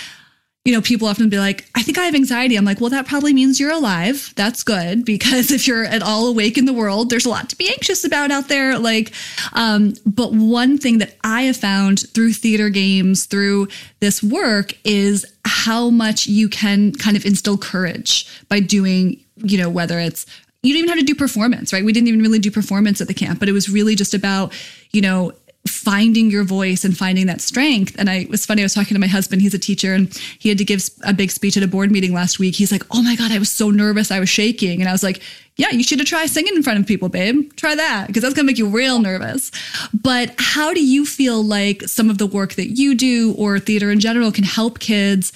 You 0.65 0.73
know, 0.73 0.81
people 0.81 1.09
often 1.09 1.29
be 1.29 1.41
like, 1.41 1.69
I 1.75 1.83
think 1.83 1.99
I 1.99 2.05
have 2.05 2.15
anxiety. 2.15 2.55
I'm 2.55 2.65
like, 2.65 2.81
well, 2.81 2.91
that 2.91 3.09
probably 3.09 3.35
means 3.35 3.59
you're 3.59 3.73
alive. 3.73 4.33
That's 4.37 4.63
good 4.63 5.05
because 5.05 5.51
if 5.51 5.67
you're 5.67 5.85
at 5.85 6.03
all 6.03 6.29
awake 6.29 6.57
in 6.57 6.67
the 6.67 6.73
world, 6.73 7.11
there's 7.11 7.27
a 7.27 7.31
lot 7.31 7.51
to 7.51 7.57
be 7.57 7.69
anxious 7.69 8.05
about 8.05 8.31
out 8.31 8.47
there. 8.47 8.79
Like, 8.79 9.13
um, 9.55 9.95
but 10.07 10.33
one 10.33 10.79
thing 10.79 10.99
that 10.99 11.17
I 11.25 11.43
have 11.43 11.57
found 11.57 12.09
through 12.11 12.35
theater 12.35 12.71
games, 12.71 13.27
through 13.27 13.67
this 13.99 14.23
work 14.23 14.75
is 14.85 15.27
how 15.45 15.91
much 15.91 16.29
you 16.29 16.49
can 16.49 16.93
kind 16.93 17.17
of 17.17 17.27
instill 17.27 17.59
courage 17.59 18.29
by 18.49 18.61
doing, 18.61 19.19
you 19.39 19.59
know, 19.59 19.69
whether 19.69 19.99
it's 19.99 20.27
you 20.63 20.73
didn't 20.73 20.85
even 20.85 20.97
have 20.97 20.99
to 20.99 21.13
do 21.13 21.15
performance, 21.15 21.73
right? 21.73 21.85
We 21.85 21.93
didn't 21.93 22.09
even 22.09 22.21
really 22.21 22.39
do 22.39 22.51
performance 22.51 23.01
at 23.01 23.09
the 23.09 23.15
camp, 23.15 23.41
but 23.41 23.49
it 23.49 23.53
was 23.53 23.69
really 23.69 23.97
just 23.97 24.15
about, 24.15 24.53
you 24.93 25.01
know, 25.01 25.33
finding 25.67 26.31
your 26.31 26.43
voice 26.43 26.85
and 26.85 26.97
finding 26.97 27.27
that 27.27 27.41
strength. 27.41 27.95
And 27.99 28.11
I 28.11 28.15
it 28.15 28.31
was 28.31 28.45
funny, 28.45 28.63
I 28.63 28.65
was 28.65 28.75
talking 28.75 28.95
to 28.95 29.01
my 29.01 29.07
husband, 29.07 29.43
he's 29.43 29.55
a 29.55 29.59
teacher, 29.59 29.95
and 29.95 30.13
he 30.39 30.49
had 30.49 30.59
to 30.59 30.65
give 30.65 30.89
a 31.05 31.13
big 31.13 31.31
speech 31.31 31.57
at 31.57 31.63
a 31.63 31.69
board 31.69 31.91
meeting 31.91 32.13
last 32.13 32.39
week. 32.39 32.55
He's 32.57 32.73
like, 32.73 32.83
Oh 32.91 33.03
my 33.03 33.17
God, 33.17 33.31
I 33.31 33.39
was 33.39 33.51
so 33.51 33.71
nervous, 33.71 34.11
I 34.11 34.21
was 34.21 34.29
shaking. 34.29 34.81
And 34.81 34.89
I 34.89 34.93
was 34.93 35.03
like, 35.03 35.21
Yeah, 35.57 35.71
you 35.71 35.83
should 35.83 35.99
have 35.99 36.09
tried 36.09 36.27
singing 36.27 36.57
in 36.57 36.63
front 36.63 36.81
of 36.81 36.87
people, 36.87 37.09
babe. 37.09 37.53
Try 37.57 37.75
that, 37.75 38.07
because 38.09 38.23
that's 38.23 38.35
gonna 38.35 38.47
make 38.47 38.59
you 38.59 38.69
real 38.69 39.01
nervous. 39.01 39.51
But 39.93 40.35
how 40.39 40.75
do 40.75 40.85
you 40.85 41.07
feel 41.07 41.43
like 41.45 41.83
some 41.83 42.11
of 42.11 42.19
the 42.19 42.27
work 42.27 42.55
that 42.55 42.77
you 42.77 42.95
do 42.95 43.35
or 43.39 43.59
theater 43.59 43.91
in 43.91 44.01
general 44.01 44.33
can 44.33 44.45
help 44.45 44.79
kids 44.79 45.33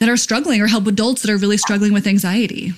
that 0.00 0.08
are 0.08 0.16
struggling 0.16 0.60
or 0.60 0.66
help 0.66 0.86
adults 0.86 1.22
that 1.22 1.30
are 1.30 1.36
really 1.36 1.56
struggling 1.56 1.92
with 1.92 2.06
anxiety? 2.06 2.72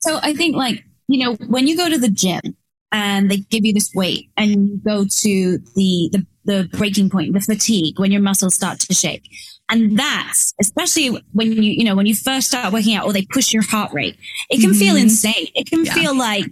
So 0.00 0.20
I 0.22 0.34
think 0.34 0.54
like 0.54 0.84
you 1.08 1.24
know, 1.24 1.34
when 1.46 1.66
you 1.66 1.76
go 1.76 1.88
to 1.88 1.98
the 1.98 2.08
gym 2.08 2.56
and 2.92 3.30
they 3.30 3.38
give 3.38 3.64
you 3.64 3.72
this 3.72 3.92
weight 3.94 4.30
and 4.36 4.68
you 4.68 4.80
go 4.84 5.04
to 5.04 5.58
the, 5.74 6.10
the, 6.12 6.26
the 6.44 6.68
breaking 6.76 7.10
point, 7.10 7.32
the 7.32 7.40
fatigue, 7.40 7.98
when 7.98 8.12
your 8.12 8.22
muscles 8.22 8.54
start 8.54 8.80
to 8.80 8.94
shake. 8.94 9.28
And 9.68 9.98
that's 9.98 10.52
especially 10.60 11.08
when 11.32 11.52
you, 11.52 11.72
you 11.72 11.84
know, 11.84 11.96
when 11.96 12.06
you 12.06 12.14
first 12.14 12.48
start 12.48 12.72
working 12.72 12.94
out 12.94 13.06
or 13.06 13.12
they 13.12 13.26
push 13.30 13.52
your 13.52 13.62
heart 13.62 13.92
rate, 13.92 14.16
it 14.50 14.60
can 14.60 14.70
mm-hmm. 14.70 14.78
feel 14.78 14.96
insane. 14.96 15.48
It 15.54 15.66
can 15.66 15.84
yeah. 15.84 15.94
feel 15.94 16.16
like 16.16 16.44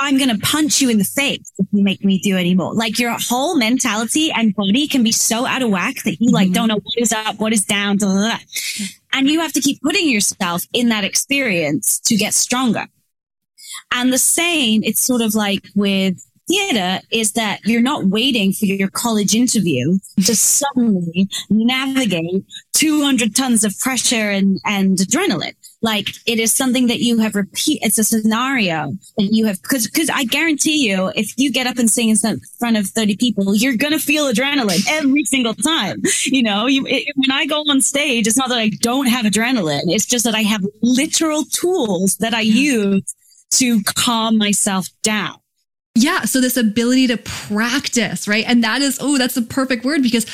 I'm 0.00 0.18
going 0.18 0.30
to 0.30 0.38
punch 0.38 0.80
you 0.80 0.90
in 0.90 0.98
the 0.98 1.04
face 1.04 1.52
if 1.58 1.66
you 1.72 1.84
make 1.84 2.04
me 2.04 2.18
do 2.18 2.36
anymore. 2.36 2.74
Like 2.74 2.98
your 2.98 3.16
whole 3.18 3.56
mentality 3.56 4.32
and 4.32 4.54
body 4.54 4.88
can 4.88 5.04
be 5.04 5.12
so 5.12 5.46
out 5.46 5.62
of 5.62 5.70
whack 5.70 6.02
that 6.04 6.20
you 6.20 6.30
like 6.32 6.46
mm-hmm. 6.46 6.54
don't 6.54 6.68
know 6.68 6.80
what 6.82 6.94
is 6.96 7.12
up, 7.12 7.38
what 7.38 7.52
is 7.52 7.64
down, 7.64 7.96
blah, 7.98 8.08
blah, 8.08 8.20
blah. 8.20 8.38
and 9.12 9.28
you 9.28 9.40
have 9.40 9.52
to 9.52 9.60
keep 9.60 9.80
putting 9.82 10.08
yourself 10.08 10.64
in 10.72 10.88
that 10.88 11.04
experience 11.04 12.00
to 12.00 12.16
get 12.16 12.34
stronger. 12.34 12.86
And 13.92 14.12
the 14.12 14.18
same, 14.18 14.82
it's 14.84 15.00
sort 15.00 15.22
of 15.22 15.34
like 15.34 15.68
with 15.74 16.22
theater 16.48 17.00
is 17.10 17.32
that 17.32 17.60
you're 17.64 17.82
not 17.82 18.04
waiting 18.04 18.52
for 18.52 18.66
your 18.66 18.90
college 18.90 19.34
interview 19.34 19.98
to 20.24 20.36
suddenly 20.36 21.28
navigate 21.50 22.44
200 22.74 23.34
tons 23.34 23.64
of 23.64 23.78
pressure 23.78 24.30
and, 24.30 24.58
and 24.64 24.98
adrenaline. 24.98 25.54
Like 25.82 26.08
it 26.26 26.38
is 26.38 26.54
something 26.54 26.86
that 26.88 27.00
you 27.00 27.18
have 27.18 27.34
repeat. 27.34 27.80
It's 27.82 27.98
a 27.98 28.04
scenario 28.04 28.92
that 29.16 29.28
you 29.32 29.46
have, 29.46 29.62
cause, 29.62 29.86
cause 29.88 30.10
I 30.12 30.24
guarantee 30.24 30.88
you, 30.88 31.12
if 31.14 31.32
you 31.36 31.52
get 31.52 31.66
up 31.66 31.78
and 31.78 31.90
sing 31.90 32.08
in 32.08 32.16
front 32.58 32.76
of 32.76 32.86
30 32.88 33.16
people, 33.16 33.54
you're 33.54 33.76
going 33.76 33.92
to 33.92 33.98
feel 33.98 34.32
adrenaline 34.32 34.84
every 34.88 35.24
single 35.24 35.54
time. 35.54 36.02
You 36.24 36.42
know, 36.42 36.66
you, 36.66 36.86
it, 36.86 37.06
when 37.16 37.30
I 37.30 37.46
go 37.46 37.60
on 37.68 37.80
stage, 37.80 38.26
it's 38.26 38.36
not 38.36 38.48
that 38.48 38.58
I 38.58 38.70
don't 38.80 39.06
have 39.06 39.26
adrenaline. 39.26 39.84
It's 39.86 40.06
just 40.06 40.24
that 40.24 40.34
I 40.34 40.42
have 40.42 40.64
literal 40.82 41.44
tools 41.44 42.16
that 42.16 42.34
I 42.34 42.40
use 42.40 43.14
to 43.52 43.82
calm 43.82 44.38
myself 44.38 44.88
down. 45.02 45.36
Yeah. 45.94 46.22
So 46.22 46.40
this 46.40 46.56
ability 46.56 47.06
to 47.08 47.16
practice, 47.16 48.28
right? 48.28 48.44
And 48.46 48.62
that 48.64 48.82
is, 48.82 48.98
oh, 49.00 49.16
that's 49.18 49.36
a 49.36 49.42
perfect 49.42 49.84
word 49.84 50.02
because 50.02 50.26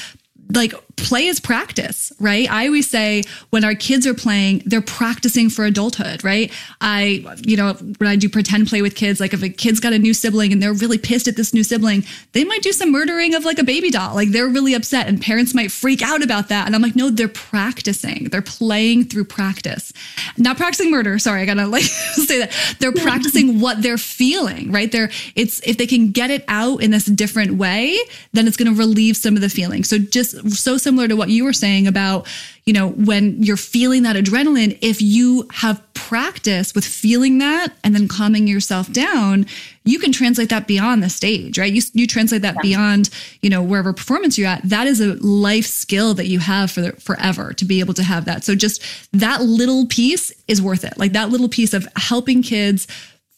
like 0.54 0.74
play 0.96 1.26
is 1.26 1.40
practice, 1.40 2.12
right? 2.20 2.50
I 2.50 2.66
always 2.66 2.88
say 2.88 3.22
when 3.50 3.64
our 3.64 3.74
kids 3.74 4.06
are 4.06 4.14
playing, 4.14 4.62
they're 4.66 4.82
practicing 4.82 5.50
for 5.50 5.64
adulthood, 5.64 6.22
right? 6.24 6.52
I, 6.80 7.24
you 7.44 7.56
know, 7.56 7.74
when 7.74 8.08
I 8.08 8.16
do 8.16 8.28
pretend 8.28 8.68
play 8.68 8.82
with 8.82 8.94
kids, 8.94 9.20
like 9.20 9.32
if 9.32 9.42
a 9.42 9.48
kid's 9.48 9.80
got 9.80 9.92
a 9.92 9.98
new 9.98 10.14
sibling 10.14 10.52
and 10.52 10.62
they're 10.62 10.72
really 10.72 10.98
pissed 10.98 11.28
at 11.28 11.36
this 11.36 11.54
new 11.54 11.64
sibling, 11.64 12.04
they 12.32 12.44
might 12.44 12.62
do 12.62 12.72
some 12.72 12.92
murdering 12.92 13.34
of 13.34 13.44
like 13.44 13.58
a 13.58 13.64
baby 13.64 13.90
doll. 13.90 14.14
Like 14.14 14.30
they're 14.30 14.48
really 14.48 14.74
upset 14.74 15.08
and 15.08 15.20
parents 15.20 15.54
might 15.54 15.72
freak 15.72 16.02
out 16.02 16.22
about 16.22 16.48
that. 16.48 16.66
And 16.66 16.74
I'm 16.74 16.82
like, 16.82 16.96
no, 16.96 17.10
they're 17.10 17.28
practicing. 17.28 18.24
They're 18.24 18.42
playing 18.42 19.04
through 19.04 19.24
practice. 19.24 19.92
Not 20.36 20.56
practicing 20.56 20.90
murder. 20.90 21.18
Sorry, 21.18 21.42
I 21.42 21.46
gotta 21.46 21.66
like 21.66 21.82
say 21.84 22.40
that. 22.40 22.76
They're 22.78 22.92
practicing 22.92 23.60
what 23.60 23.82
they're 23.82 23.98
feeling, 23.98 24.70
right? 24.72 24.90
They're, 24.90 25.10
it's, 25.34 25.60
if 25.66 25.78
they 25.78 25.86
can 25.86 26.10
get 26.10 26.30
it 26.30 26.44
out 26.48 26.82
in 26.82 26.90
this 26.90 27.06
different 27.06 27.54
way, 27.54 27.98
then 28.32 28.46
it's 28.46 28.56
gonna 28.56 28.72
relieve 28.72 29.16
some 29.16 29.34
of 29.34 29.40
the 29.40 29.48
feeling. 29.48 29.84
So 29.84 29.98
just 29.98 30.41
so 30.48 30.76
similar 30.76 31.08
to 31.08 31.16
what 31.16 31.28
you 31.28 31.44
were 31.44 31.52
saying 31.52 31.86
about, 31.86 32.26
you 32.64 32.72
know, 32.72 32.90
when 32.90 33.42
you're 33.42 33.56
feeling 33.56 34.02
that 34.04 34.16
adrenaline, 34.16 34.78
if 34.80 35.02
you 35.02 35.48
have 35.52 35.82
practice 35.94 36.74
with 36.74 36.84
feeling 36.84 37.38
that 37.38 37.72
and 37.82 37.94
then 37.94 38.06
calming 38.06 38.46
yourself 38.46 38.92
down, 38.92 39.46
you 39.84 39.98
can 39.98 40.12
translate 40.12 40.50
that 40.50 40.66
beyond 40.66 41.02
the 41.02 41.08
stage, 41.08 41.58
right? 41.58 41.72
You, 41.72 41.82
you 41.92 42.06
translate 42.06 42.42
that 42.42 42.56
yeah. 42.56 42.62
beyond, 42.62 43.10
you 43.40 43.50
know, 43.50 43.62
wherever 43.62 43.92
performance 43.92 44.36
you're 44.36 44.48
at. 44.48 44.62
That 44.62 44.86
is 44.86 45.00
a 45.00 45.14
life 45.26 45.66
skill 45.66 46.14
that 46.14 46.26
you 46.26 46.38
have 46.38 46.70
for 46.70 46.82
the, 46.82 46.92
forever 46.92 47.52
to 47.54 47.64
be 47.64 47.80
able 47.80 47.94
to 47.94 48.02
have 48.02 48.26
that. 48.26 48.44
So 48.44 48.54
just 48.54 48.82
that 49.12 49.42
little 49.42 49.86
piece 49.86 50.32
is 50.46 50.60
worth 50.60 50.84
it. 50.84 50.98
Like 50.98 51.12
that 51.12 51.30
little 51.30 51.48
piece 51.48 51.72
of 51.72 51.88
helping 51.96 52.42
kids 52.42 52.86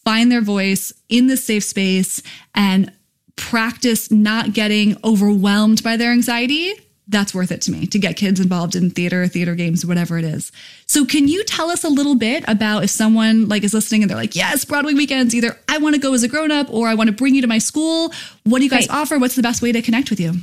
find 0.03 0.31
their 0.31 0.41
voice 0.41 0.93
in 1.09 1.27
the 1.27 1.37
safe 1.37 1.63
space 1.63 2.21
and 2.53 2.91
practice 3.35 4.11
not 4.11 4.53
getting 4.53 4.97
overwhelmed 5.03 5.83
by 5.83 5.97
their 5.97 6.11
anxiety 6.11 6.73
that's 7.07 7.33
worth 7.33 7.51
it 7.51 7.61
to 7.61 7.71
me 7.71 7.85
to 7.87 7.99
get 7.99 8.17
kids 8.17 8.39
involved 8.39 8.75
in 8.75 8.89
theater, 8.89 9.27
theater 9.27 9.55
games, 9.55 9.85
whatever 9.85 10.17
it 10.17 10.25
is. 10.25 10.51
So 10.87 11.05
can 11.05 11.27
you 11.27 11.43
tell 11.43 11.69
us 11.69 11.83
a 11.83 11.89
little 11.89 12.15
bit 12.15 12.43
about 12.47 12.83
if 12.83 12.89
someone 12.89 13.47
like 13.47 13.63
is 13.63 13.73
listening 13.73 14.01
and 14.01 14.09
they're 14.09 14.17
like, 14.17 14.35
yes, 14.35 14.65
Broadway 14.65 14.93
weekends, 14.93 15.35
either 15.35 15.57
I 15.69 15.77
want 15.77 15.95
to 15.95 16.01
go 16.01 16.13
as 16.13 16.23
a 16.23 16.27
grown 16.27 16.51
up 16.51 16.71
or 16.71 16.87
I 16.87 16.95
want 16.95 17.09
to 17.09 17.15
bring 17.15 17.35
you 17.35 17.41
to 17.41 17.47
my 17.47 17.59
school. 17.59 18.11
What 18.43 18.59
do 18.59 18.63
you 18.63 18.69
guys 18.69 18.87
right. 18.89 19.01
offer? 19.01 19.19
What's 19.19 19.35
the 19.35 19.43
best 19.43 19.61
way 19.61 19.71
to 19.71 19.81
connect 19.81 20.09
with 20.09 20.19
you? 20.19 20.33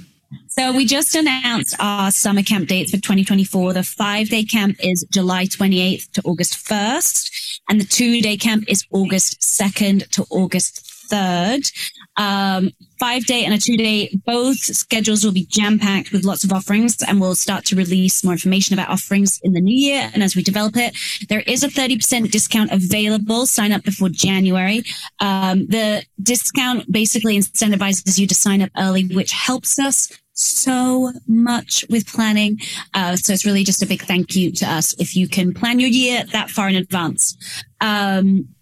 So 0.49 0.73
we 0.73 0.87
just 0.87 1.15
announced 1.15 1.75
our 1.79 2.11
summer 2.11 2.43
camp 2.43 2.69
dates 2.69 2.91
for 2.91 2.99
2024. 2.99 3.73
The 3.73 3.83
five 3.83 4.29
day 4.29 4.45
camp 4.45 4.77
is 4.83 5.05
July 5.11 5.45
28th 5.47 6.13
to 6.13 6.23
August 6.25 6.55
1st, 6.67 7.61
and 7.69 7.81
the 7.81 7.85
two 7.85 8.21
day 8.21 8.37
camp 8.37 8.65
is 8.69 8.85
August 8.91 9.41
2nd 9.41 10.09
to 10.11 10.27
August 10.31 10.85
3rd. 11.11 11.73
Um, 12.17 12.71
five 13.03 13.27
day 13.27 13.45
and 13.45 13.53
a 13.53 13.59
two 13.59 13.77
day, 13.77 14.09
both 14.25 14.59
schedules 14.59 15.25
will 15.25 15.33
be 15.33 15.45
jam 15.47 15.77
packed 15.77 16.13
with 16.13 16.23
lots 16.23 16.45
of 16.45 16.53
offerings 16.53 17.03
and 17.03 17.21
we'll 17.21 17.35
start 17.35 17.65
to 17.65 17.75
release 17.75 18.23
more 18.23 18.33
information 18.33 18.79
about 18.79 18.89
offerings 18.89 19.41
in 19.43 19.55
the 19.55 19.61
new 19.61 19.75
year. 19.75 20.09
And 20.15 20.23
as 20.23 20.37
we 20.37 20.43
develop 20.45 20.77
it, 20.77 20.97
there 21.29 21.41
is 21.41 21.65
a 21.65 21.69
30% 21.69 22.31
discount 22.31 22.71
available. 22.71 23.45
Sign 23.47 23.73
up 23.73 23.83
before 23.83 24.09
January. 24.09 24.85
Um, 25.19 25.67
the 25.67 26.05
discount 26.23 26.93
basically 26.93 27.37
incentivizes 27.37 28.21
you 28.21 28.29
to 28.29 28.37
sign 28.37 28.63
up 28.63 28.71
early, 28.79 29.09
which 29.09 29.33
helps 29.33 29.81
us 29.81 30.09
so 30.35 31.13
much 31.27 31.85
with 31.91 32.07
planning. 32.07 32.61
Uh, 32.95 33.17
so 33.17 33.33
it's 33.33 33.45
really 33.45 33.65
just 33.65 33.83
a 33.83 33.87
big 33.87 34.03
thank 34.03 34.37
you 34.37 34.53
to 34.53 34.65
us 34.65 34.95
if 35.01 35.17
you 35.17 35.27
can 35.27 35.53
plan 35.53 35.81
your 35.81 35.91
year 35.91 36.23
that 36.31 36.51
far 36.51 36.69
in 36.69 36.77
advance. 36.77 37.37
Um, 37.81 38.55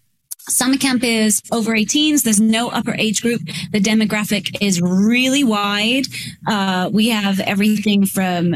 Summer 0.51 0.77
camp 0.77 1.03
is 1.03 1.41
over 1.51 1.71
18s. 1.71 2.23
There's 2.23 2.41
no 2.41 2.69
upper 2.69 2.93
age 2.95 3.21
group. 3.21 3.41
The 3.71 3.79
demographic 3.79 4.57
is 4.61 4.81
really 4.81 5.43
wide. 5.43 6.05
Uh, 6.47 6.89
we 6.91 7.09
have 7.09 7.39
everything 7.39 8.05
from 8.05 8.55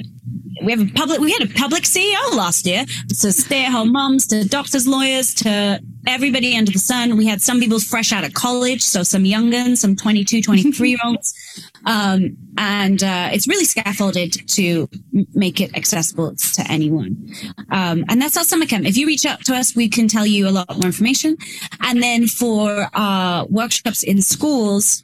we 0.63 0.71
have 0.71 0.81
a 0.81 0.91
public 0.93 1.19
we 1.19 1.31
had 1.31 1.43
a 1.43 1.53
public 1.53 1.83
CEO 1.83 2.33
last 2.33 2.65
year, 2.65 2.85
so 3.09 3.29
stay 3.29 3.65
at 3.65 3.71
home 3.71 3.91
moms 3.91 4.25
to 4.27 4.47
doctors, 4.47 4.87
lawyers 4.87 5.33
to 5.35 5.79
everybody 6.07 6.57
under 6.57 6.71
the 6.71 6.79
sun. 6.79 7.17
We 7.17 7.27
had 7.27 7.41
some 7.41 7.59
people 7.59 7.79
fresh 7.79 8.11
out 8.11 8.23
of 8.23 8.33
college, 8.33 8.81
so 8.81 9.03
some 9.03 9.23
youngins, 9.23 9.77
some 9.77 9.95
22, 9.95 10.41
23 10.41 10.89
year 10.89 10.99
olds. 11.03 11.33
Um, 11.85 12.37
and 12.57 13.03
uh, 13.03 13.29
it's 13.31 13.47
really 13.47 13.65
scaffolded 13.65 14.47
to 14.49 14.89
make 15.33 15.59
it 15.61 15.75
accessible 15.75 16.35
to 16.35 16.65
anyone. 16.69 17.29
Um, 17.71 18.05
and 18.09 18.21
that's 18.21 18.37
our 18.37 18.43
summer 18.43 18.65
camp. 18.65 18.85
If 18.85 18.97
you 18.97 19.07
reach 19.07 19.25
out 19.25 19.43
to 19.45 19.55
us, 19.55 19.75
we 19.75 19.89
can 19.89 20.07
tell 20.07 20.25
you 20.25 20.47
a 20.47 20.51
lot 20.51 20.69
more 20.77 20.85
information. 20.85 21.37
And 21.81 22.01
then 22.01 22.27
for 22.27 22.89
uh, 22.93 23.45
workshops 23.49 24.03
in 24.03 24.21
schools, 24.21 25.03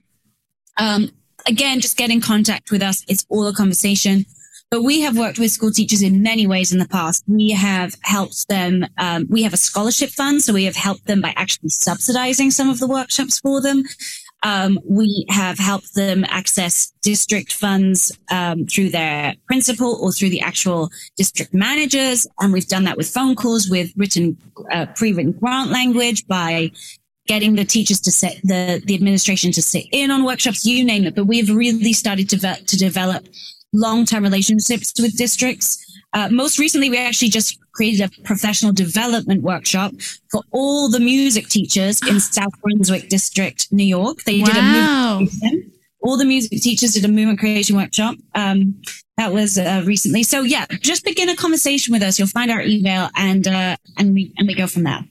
um, 0.77 1.11
again, 1.45 1.81
just 1.81 1.97
get 1.97 2.09
in 2.09 2.21
contact 2.21 2.71
with 2.71 2.81
us. 2.81 3.03
It's 3.07 3.25
all 3.29 3.47
a 3.47 3.53
conversation. 3.53 4.25
but 4.71 4.83
we 4.83 5.01
have 5.01 5.17
worked 5.17 5.37
with 5.37 5.51
school 5.51 5.69
teachers 5.69 6.01
in 6.01 6.23
many 6.23 6.47
ways 6.47 6.71
in 6.71 6.79
the 6.79 6.87
past. 6.87 7.25
We 7.27 7.49
have 7.51 7.93
helped 8.03 8.47
them. 8.47 8.85
Um, 8.97 9.27
we 9.29 9.43
have 9.43 9.53
a 9.53 9.57
scholarship 9.57 10.11
fund, 10.11 10.41
so 10.41 10.53
we 10.53 10.63
have 10.63 10.77
helped 10.77 11.07
them 11.07 11.19
by 11.19 11.33
actually 11.35 11.69
subsidizing 11.69 12.51
some 12.51 12.69
of 12.69 12.79
the 12.79 12.87
workshops 12.87 13.37
for 13.39 13.61
them. 13.61 13.83
Um, 14.43 14.79
we 14.83 15.25
have 15.29 15.59
helped 15.59 15.93
them 15.93 16.25
access 16.27 16.91
district 17.03 17.53
funds 17.53 18.11
um, 18.31 18.65
through 18.65 18.89
their 18.89 19.35
principal 19.45 19.99
or 20.01 20.11
through 20.11 20.29
the 20.29 20.41
actual 20.41 20.89
district 21.15 21.53
managers, 21.53 22.25
and 22.39 22.51
we've 22.51 22.67
done 22.67 22.85
that 22.85 22.97
with 22.97 23.07
phone 23.07 23.35
calls, 23.35 23.69
with 23.69 23.91
written, 23.95 24.37
uh, 24.71 24.87
pre-written 24.95 25.33
grant 25.33 25.69
language, 25.69 26.25
by 26.27 26.71
getting 27.27 27.55
the 27.55 27.65
teachers 27.65 28.01
to 28.01 28.11
sit, 28.11 28.41
the 28.43 28.81
the 28.85 28.95
administration 28.95 29.51
to 29.51 29.61
sit 29.61 29.85
in 29.91 30.09
on 30.09 30.25
workshops, 30.25 30.65
you 30.65 30.83
name 30.83 31.05
it. 31.05 31.15
But 31.15 31.25
we've 31.25 31.55
really 31.55 31.93
started 31.93 32.27
to, 32.29 32.37
ve- 32.37 32.65
to 32.65 32.77
develop 32.77 33.27
long-term 33.73 34.23
relationships 34.23 34.93
with 34.99 35.15
districts. 35.17 35.77
Uh, 36.13 36.29
most 36.29 36.57
recently, 36.57 36.89
we 36.89 36.97
actually 36.97 37.29
just 37.29 37.60
created 37.73 38.01
a 38.01 38.21
professional 38.23 38.73
development 38.73 39.41
workshop 39.41 39.93
for 40.29 40.41
all 40.51 40.89
the 40.89 40.99
music 40.99 41.47
teachers 41.47 41.99
in 42.07 42.19
South 42.19 42.53
Brunswick 42.61 43.09
District, 43.09 43.71
New 43.71 43.83
York. 43.83 44.23
They 44.23 44.41
did 44.41 44.57
a 44.57 44.61
movement. 44.61 45.73
All 46.03 46.17
the 46.17 46.25
music 46.25 46.61
teachers 46.61 46.93
did 46.93 47.05
a 47.05 47.07
movement 47.07 47.39
creation 47.39 47.75
workshop. 47.75 48.15
Um, 48.33 48.81
that 49.17 49.31
was 49.31 49.57
uh, 49.57 49.83
recently. 49.85 50.23
So 50.23 50.41
yeah, 50.41 50.65
just 50.81 51.05
begin 51.05 51.29
a 51.29 51.35
conversation 51.35 51.91
with 51.91 52.01
us. 52.01 52.17
You'll 52.17 52.27
find 52.27 52.49
our 52.49 52.61
email 52.61 53.09
and 53.15 53.47
uh, 53.47 53.75
and 53.97 54.13
we 54.13 54.33
and 54.37 54.47
we 54.47 54.55
go 54.55 54.65
from 54.65 54.83
there. 54.83 55.05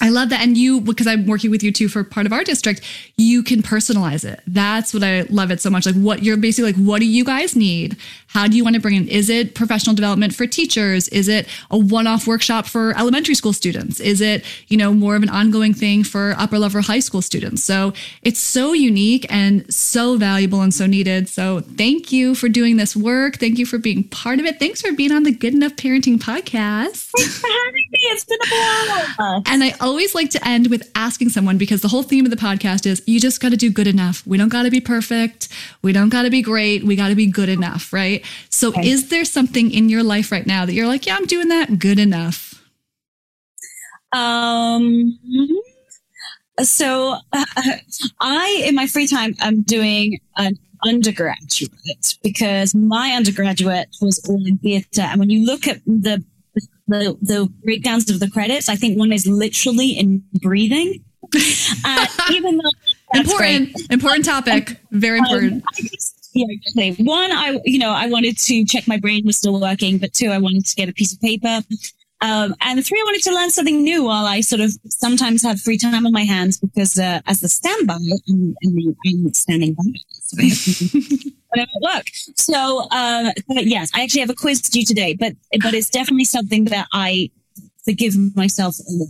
I 0.00 0.10
love 0.10 0.28
that. 0.30 0.40
And 0.40 0.58
you, 0.58 0.80
because 0.80 1.06
I'm 1.06 1.24
working 1.24 1.50
with 1.50 1.62
you 1.62 1.72
too 1.72 1.88
for 1.88 2.04
part 2.04 2.26
of 2.26 2.32
our 2.32 2.44
district, 2.44 2.82
you 3.16 3.42
can 3.42 3.62
personalize 3.62 4.24
it. 4.24 4.42
That's 4.46 4.92
what 4.92 5.02
I 5.02 5.22
love 5.30 5.50
it 5.50 5.62
so 5.62 5.70
much. 5.70 5.86
Like 5.86 5.94
what 5.94 6.22
you're 6.22 6.36
basically 6.36 6.72
like, 6.72 6.84
what 6.84 6.98
do 6.98 7.06
you 7.06 7.24
guys 7.24 7.56
need? 7.56 7.96
How 8.34 8.48
do 8.48 8.56
you 8.56 8.64
want 8.64 8.74
to 8.74 8.82
bring 8.82 8.96
in? 8.96 9.06
Is 9.06 9.30
it 9.30 9.54
professional 9.54 9.94
development 9.94 10.34
for 10.34 10.44
teachers? 10.44 11.06
Is 11.08 11.28
it 11.28 11.46
a 11.70 11.78
one-off 11.78 12.26
workshop 12.26 12.66
for 12.66 12.92
elementary 12.98 13.36
school 13.36 13.52
students? 13.52 14.00
Is 14.00 14.20
it, 14.20 14.44
you 14.66 14.76
know, 14.76 14.92
more 14.92 15.14
of 15.14 15.22
an 15.22 15.28
ongoing 15.28 15.72
thing 15.72 16.02
for 16.02 16.34
upper 16.36 16.58
level 16.58 16.82
high 16.82 16.98
school 16.98 17.22
students? 17.22 17.62
So 17.62 17.92
it's 18.22 18.40
so 18.40 18.72
unique 18.72 19.24
and 19.30 19.72
so 19.72 20.16
valuable 20.16 20.62
and 20.62 20.74
so 20.74 20.86
needed. 20.86 21.28
So 21.28 21.60
thank 21.60 22.10
you 22.10 22.34
for 22.34 22.48
doing 22.48 22.76
this 22.76 22.96
work. 22.96 23.36
Thank 23.36 23.56
you 23.56 23.66
for 23.66 23.78
being 23.78 24.02
part 24.02 24.40
of 24.40 24.46
it. 24.46 24.58
Thanks 24.58 24.82
for 24.82 24.92
being 24.92 25.12
on 25.12 25.22
the 25.22 25.30
Good 25.30 25.54
Enough 25.54 25.76
Parenting 25.76 26.18
podcast. 26.18 27.12
Thanks 27.16 27.38
for 27.38 27.46
having 27.46 27.86
me. 27.92 27.98
It's 28.00 28.24
been 28.24 28.38
a 28.42 29.14
while. 29.16 29.42
And 29.46 29.62
I 29.62 29.74
always 29.80 30.12
like 30.12 30.30
to 30.30 30.44
end 30.44 30.70
with 30.70 30.90
asking 30.96 31.28
someone 31.28 31.56
because 31.56 31.82
the 31.82 31.88
whole 31.88 32.02
theme 32.02 32.24
of 32.24 32.32
the 32.32 32.36
podcast 32.36 32.84
is 32.84 33.00
you 33.06 33.20
just 33.20 33.40
got 33.40 33.50
to 33.50 33.56
do 33.56 33.70
good 33.70 33.86
enough. 33.86 34.26
We 34.26 34.38
don't 34.38 34.48
got 34.48 34.64
to 34.64 34.72
be 34.72 34.80
perfect. 34.80 35.48
We 35.82 35.92
don't 35.92 36.08
got 36.08 36.22
to 36.22 36.30
be 36.30 36.42
great. 36.42 36.82
We 36.82 36.96
got 36.96 37.10
to 37.10 37.14
be 37.14 37.26
good 37.26 37.48
enough, 37.48 37.92
right? 37.92 38.23
So, 38.50 38.68
Okay. 38.68 38.88
is 38.88 39.08
there 39.08 39.24
something 39.24 39.70
in 39.70 39.88
your 39.88 40.02
life 40.02 40.30
right 40.32 40.46
now 40.46 40.64
that 40.66 40.72
you're 40.72 40.86
like, 40.86 41.06
yeah, 41.06 41.16
I'm 41.16 41.26
doing 41.26 41.48
that 41.48 41.78
good 41.78 41.98
enough? 41.98 42.62
Um, 44.12 45.18
so 46.62 47.16
uh, 47.32 47.44
I, 48.20 48.62
in 48.66 48.74
my 48.74 48.86
free 48.86 49.06
time, 49.06 49.34
I'm 49.40 49.62
doing 49.62 50.18
an 50.36 50.54
undergraduate 50.84 52.18
because 52.22 52.74
my 52.74 53.10
undergraduate 53.12 53.88
was 54.00 54.24
all 54.28 54.44
in 54.46 54.58
theatre. 54.58 55.02
And 55.02 55.18
when 55.18 55.30
you 55.30 55.44
look 55.44 55.66
at 55.66 55.80
the, 55.86 56.22
the, 56.86 57.16
the 57.22 57.52
breakdowns 57.64 58.08
of 58.10 58.20
the 58.20 58.30
credits, 58.30 58.68
I 58.68 58.76
think 58.76 58.98
one 58.98 59.12
is 59.12 59.26
literally 59.26 59.90
in 59.90 60.22
breathing. 60.34 61.04
Uh, 61.86 62.06
even 62.30 62.56
though 62.58 62.70
important, 63.18 63.72
great. 63.72 63.90
important 63.90 64.24
topic. 64.24 64.78
Very 64.92 65.18
Um, 65.18 65.24
important. 65.26 65.64
I 65.66 65.82
just, 65.82 66.23
yeah, 66.34 66.46
exactly. 66.48 67.04
One, 67.04 67.32
I 67.32 67.60
you 67.64 67.78
know 67.78 67.90
I 67.90 68.08
wanted 68.08 68.38
to 68.38 68.64
check 68.64 68.86
my 68.86 68.98
brain 68.98 69.24
was 69.24 69.36
still 69.36 69.60
working, 69.60 69.98
but 69.98 70.12
two, 70.12 70.30
I 70.30 70.38
wanted 70.38 70.66
to 70.66 70.76
get 70.76 70.88
a 70.88 70.92
piece 70.92 71.12
of 71.12 71.20
paper. 71.20 71.60
Um, 72.20 72.54
and 72.62 72.84
three, 72.84 72.98
I 72.98 73.04
wanted 73.04 73.22
to 73.24 73.34
learn 73.34 73.50
something 73.50 73.82
new 73.82 74.04
while 74.04 74.24
I 74.24 74.40
sort 74.40 74.60
of 74.62 74.72
sometimes 74.88 75.42
have 75.42 75.60
free 75.60 75.76
time 75.76 76.06
on 76.06 76.12
my 76.12 76.22
hands 76.24 76.58
because 76.58 76.98
uh, 76.98 77.20
as 77.26 77.40
the 77.40 77.50
standby, 77.50 77.98
I'm, 78.30 78.54
I'm, 78.64 79.34
standing 79.34 79.74
by. 79.74 79.82
So 80.10 80.38
I 80.40 80.44
have 80.46 80.64
to- 80.64 81.30
when 81.54 81.66
I'm 81.66 81.68
at 81.76 81.96
work. 81.96 82.06
So, 82.36 82.88
uh, 82.90 83.30
but 83.48 83.66
yes, 83.66 83.90
I 83.94 84.02
actually 84.02 84.22
have 84.22 84.30
a 84.30 84.34
quiz 84.34 84.62
due 84.62 84.84
today, 84.84 85.14
but 85.14 85.34
but 85.62 85.74
it's 85.74 85.90
definitely 85.90 86.24
something 86.24 86.64
that 86.66 86.88
I 86.92 87.30
forgive 87.84 88.14
myself 88.34 88.76
a. 88.78 89.04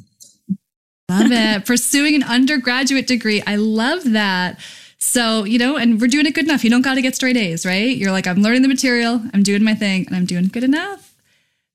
Love 1.10 1.32
it. 1.32 1.66
Pursuing 1.66 2.14
an 2.14 2.22
undergraduate 2.22 3.06
degree. 3.06 3.42
I 3.46 3.56
love 3.56 4.12
that. 4.12 4.58
So, 5.04 5.44
you 5.44 5.58
know, 5.58 5.76
and 5.76 6.00
we're 6.00 6.08
doing 6.08 6.26
it 6.26 6.34
good 6.34 6.46
enough. 6.46 6.64
You 6.64 6.70
don't 6.70 6.82
got 6.82 6.94
to 6.94 7.02
get 7.02 7.14
straight 7.14 7.36
A's, 7.36 7.66
right? 7.66 7.94
You're 7.94 8.10
like, 8.10 8.26
I'm 8.26 8.38
learning 8.38 8.62
the 8.62 8.68
material, 8.68 9.20
I'm 9.32 9.42
doing 9.42 9.62
my 9.62 9.74
thing, 9.74 10.06
and 10.06 10.16
I'm 10.16 10.24
doing 10.24 10.48
good 10.48 10.64
enough. 10.64 11.14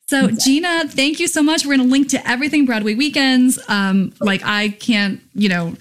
So, 0.07 0.31
Jeanna, 0.31 0.87
thank 0.87 1.19
you 1.19 1.27
so 1.27 1.43
much. 1.43 1.63
We're 1.63 1.77
going 1.77 1.87
to 1.87 1.91
link 1.91 2.09
to 2.09 2.27
everything 2.27 2.65
Broadway 2.65 2.95
Weekends. 2.95 3.59
Um, 3.69 4.11
like, 4.19 4.41
I 4.43 4.69
can't, 4.69 5.21
you 5.35 5.47
know, 5.47 5.75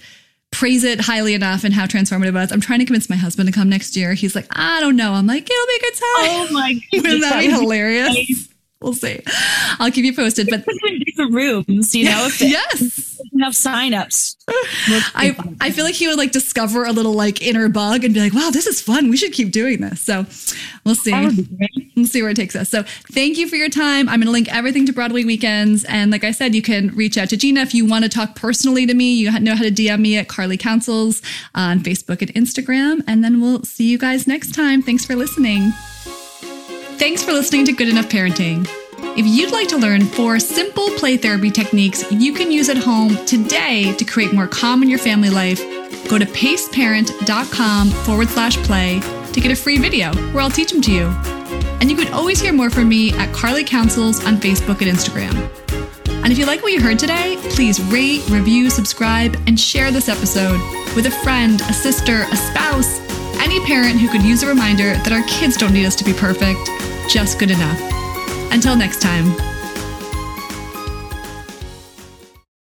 praise 0.51 0.83
it 0.83 1.01
highly 1.01 1.33
enough 1.33 1.63
and 1.63 1.73
how 1.73 1.87
transformative 1.87 2.27
it 2.27 2.33
was. 2.35 2.51
I'm 2.51 2.61
trying 2.61 2.79
to 2.79 2.85
convince 2.85 3.09
my 3.09 3.15
husband 3.15 3.47
to 3.47 3.53
come 3.53 3.67
next 3.67 3.95
year. 3.95 4.13
He's 4.13 4.35
like, 4.35 4.45
I 4.51 4.79
don't 4.81 4.95
know. 4.95 5.13
I'm 5.13 5.25
like, 5.25 5.49
it'll 5.49 5.65
be 5.65 5.75
a 5.75 5.79
good 5.79 5.93
time. 5.93 6.03
Oh 6.05 6.47
my 6.51 6.79
Wouldn't 6.93 7.21
that 7.21 7.39
be 7.39 7.49
hilarious? 7.49 8.48
We'll 8.81 8.93
see. 8.93 9.21
I'll 9.79 9.91
keep 9.91 10.05
you 10.05 10.15
posted. 10.15 10.47
But 10.49 10.63
Put 10.63 10.73
them 10.81 10.93
in 10.93 10.99
different 10.99 11.33
rooms, 11.33 11.93
you 11.93 12.05
know, 12.05 12.29
yes. 12.39 13.19
enough 13.33 13.53
signups. 13.53 14.37
I, 15.13 15.35
I 15.59 15.71
feel 15.71 15.83
like 15.83 15.95
he 15.95 16.07
would 16.07 16.17
like 16.17 16.31
discover 16.31 16.85
a 16.85 16.93
little 16.93 17.13
like 17.13 17.41
inner 17.41 17.67
bug 17.67 18.05
and 18.05 18.13
be 18.13 18.21
like, 18.21 18.33
wow, 18.33 18.51
this 18.51 18.67
is 18.67 18.79
fun. 18.79 19.09
We 19.09 19.17
should 19.17 19.33
keep 19.33 19.51
doing 19.51 19.81
this. 19.81 20.01
So 20.01 20.25
we'll 20.85 20.95
see. 20.95 21.11
That 21.11 21.25
would 21.25 21.35
be 21.35 21.57
great. 21.57 21.91
We'll 21.97 22.05
see 22.05 22.21
where 22.21 22.31
it 22.31 22.35
takes 22.35 22.55
us. 22.55 22.69
So 22.69 22.83
thank 23.11 23.37
you 23.37 23.49
for 23.49 23.57
your 23.57 23.67
time. 23.67 24.07
I'm 24.07 24.19
going 24.19 24.27
to 24.27 24.31
link 24.31 24.53
everything 24.53 24.85
to 24.85 24.93
Broadway 24.93 25.25
Weekends. 25.25 25.83
And 25.83 26.09
like 26.09 26.23
I 26.23 26.31
said, 26.31 26.55
you 26.55 26.61
can 26.61 26.95
reach 26.95 27.17
out 27.17 27.27
to 27.29 27.37
Jeanna 27.37 27.61
if 27.61 27.73
you 27.73 27.85
want 27.85 28.05
to 28.05 28.09
talk 28.09 28.35
personally 28.35 28.85
to 28.85 28.93
me. 28.93 29.13
You 29.15 29.37
know 29.41 29.55
how 29.55 29.63
to 29.63 29.71
DM 29.71 29.99
me 29.99 30.17
at 30.17 30.29
Carley 30.29 30.57
Counsels 30.57 31.21
on 31.53 31.81
Facebook 31.81 32.21
and 32.21 32.33
Instagram. 32.33 33.03
And 33.07 33.25
then 33.25 33.41
we'll 33.41 33.63
see 33.63 33.89
you 33.89 33.97
guys 33.97 34.25
next 34.25 34.55
time. 34.55 34.81
Thanks 34.81 35.03
for 35.03 35.17
listening. 35.17 35.73
Thanks 36.99 37.23
for 37.23 37.31
listening 37.31 37.63
to 37.63 37.71
Good 37.71 37.87
Enough 37.87 38.09
Parenting. 38.09 38.67
If 39.17 39.25
you'd 39.25 39.53
like 39.53 39.69
to 39.69 39.77
learn 39.77 40.05
four 40.05 40.37
simple 40.37 40.89
play 40.97 41.15
therapy 41.15 41.49
techniques 41.49 42.03
you 42.11 42.33
can 42.33 42.51
use 42.51 42.67
at 42.67 42.75
home 42.75 43.15
today 43.25 43.93
to 43.93 44.03
create 44.03 44.33
more 44.33 44.47
calm 44.47 44.83
in 44.83 44.89
your 44.89 44.99
family 44.99 45.29
life, 45.29 45.59
go 46.09 46.19
to 46.19 46.25
paceparent.com 46.25 47.91
forward 47.91 48.27
slash 48.27 48.57
play 48.57 48.99
to 49.31 49.39
get 49.39 49.49
a 49.49 49.55
free 49.55 49.77
video 49.77 50.13
where 50.33 50.43
I'll 50.43 50.51
teach 50.51 50.73
them 50.73 50.81
to 50.81 50.91
you. 50.91 51.05
And 51.79 51.89
you 51.89 51.95
can 51.95 52.13
always 52.13 52.41
hear 52.41 52.51
more 52.51 52.69
from 52.69 52.89
me 52.89 53.13
at 53.13 53.33
Carley 53.33 53.63
Counsels 53.63 54.25
on 54.25 54.35
Facebook 54.35 54.81
and 54.81 54.91
Instagram. 54.91 55.49
And 56.21 56.33
if 56.33 56.37
you 56.37 56.45
like 56.45 56.61
what 56.63 56.73
you 56.73 56.81
heard 56.81 56.99
today, 56.99 57.37
please 57.51 57.81
rate, 57.83 58.27
review, 58.29 58.69
subscribe, 58.69 59.37
and 59.47 59.57
share 59.57 59.89
this 59.89 60.09
episode 60.09 60.59
with 60.97 61.05
a 61.05 61.11
friend, 61.23 61.61
a 61.61 61.73
sister, 61.73 62.23
a 62.23 62.35
spouse, 62.35 63.08
any 63.39 63.59
parent 63.65 63.99
who 63.99 64.09
could 64.09 64.23
use 64.23 64.43
a 64.43 64.47
reminder 64.47 64.93
that 64.93 65.11
our 65.11 65.23
kids 65.23 65.57
don't 65.57 65.73
need 65.73 65.85
us 65.85 65.95
to 65.95 66.03
be 66.03 66.13
perfect, 66.13 66.59
just 67.09 67.39
good 67.39 67.51
enough. 67.51 67.79
Until 68.51 68.75
next 68.75 69.01
time. 69.01 69.48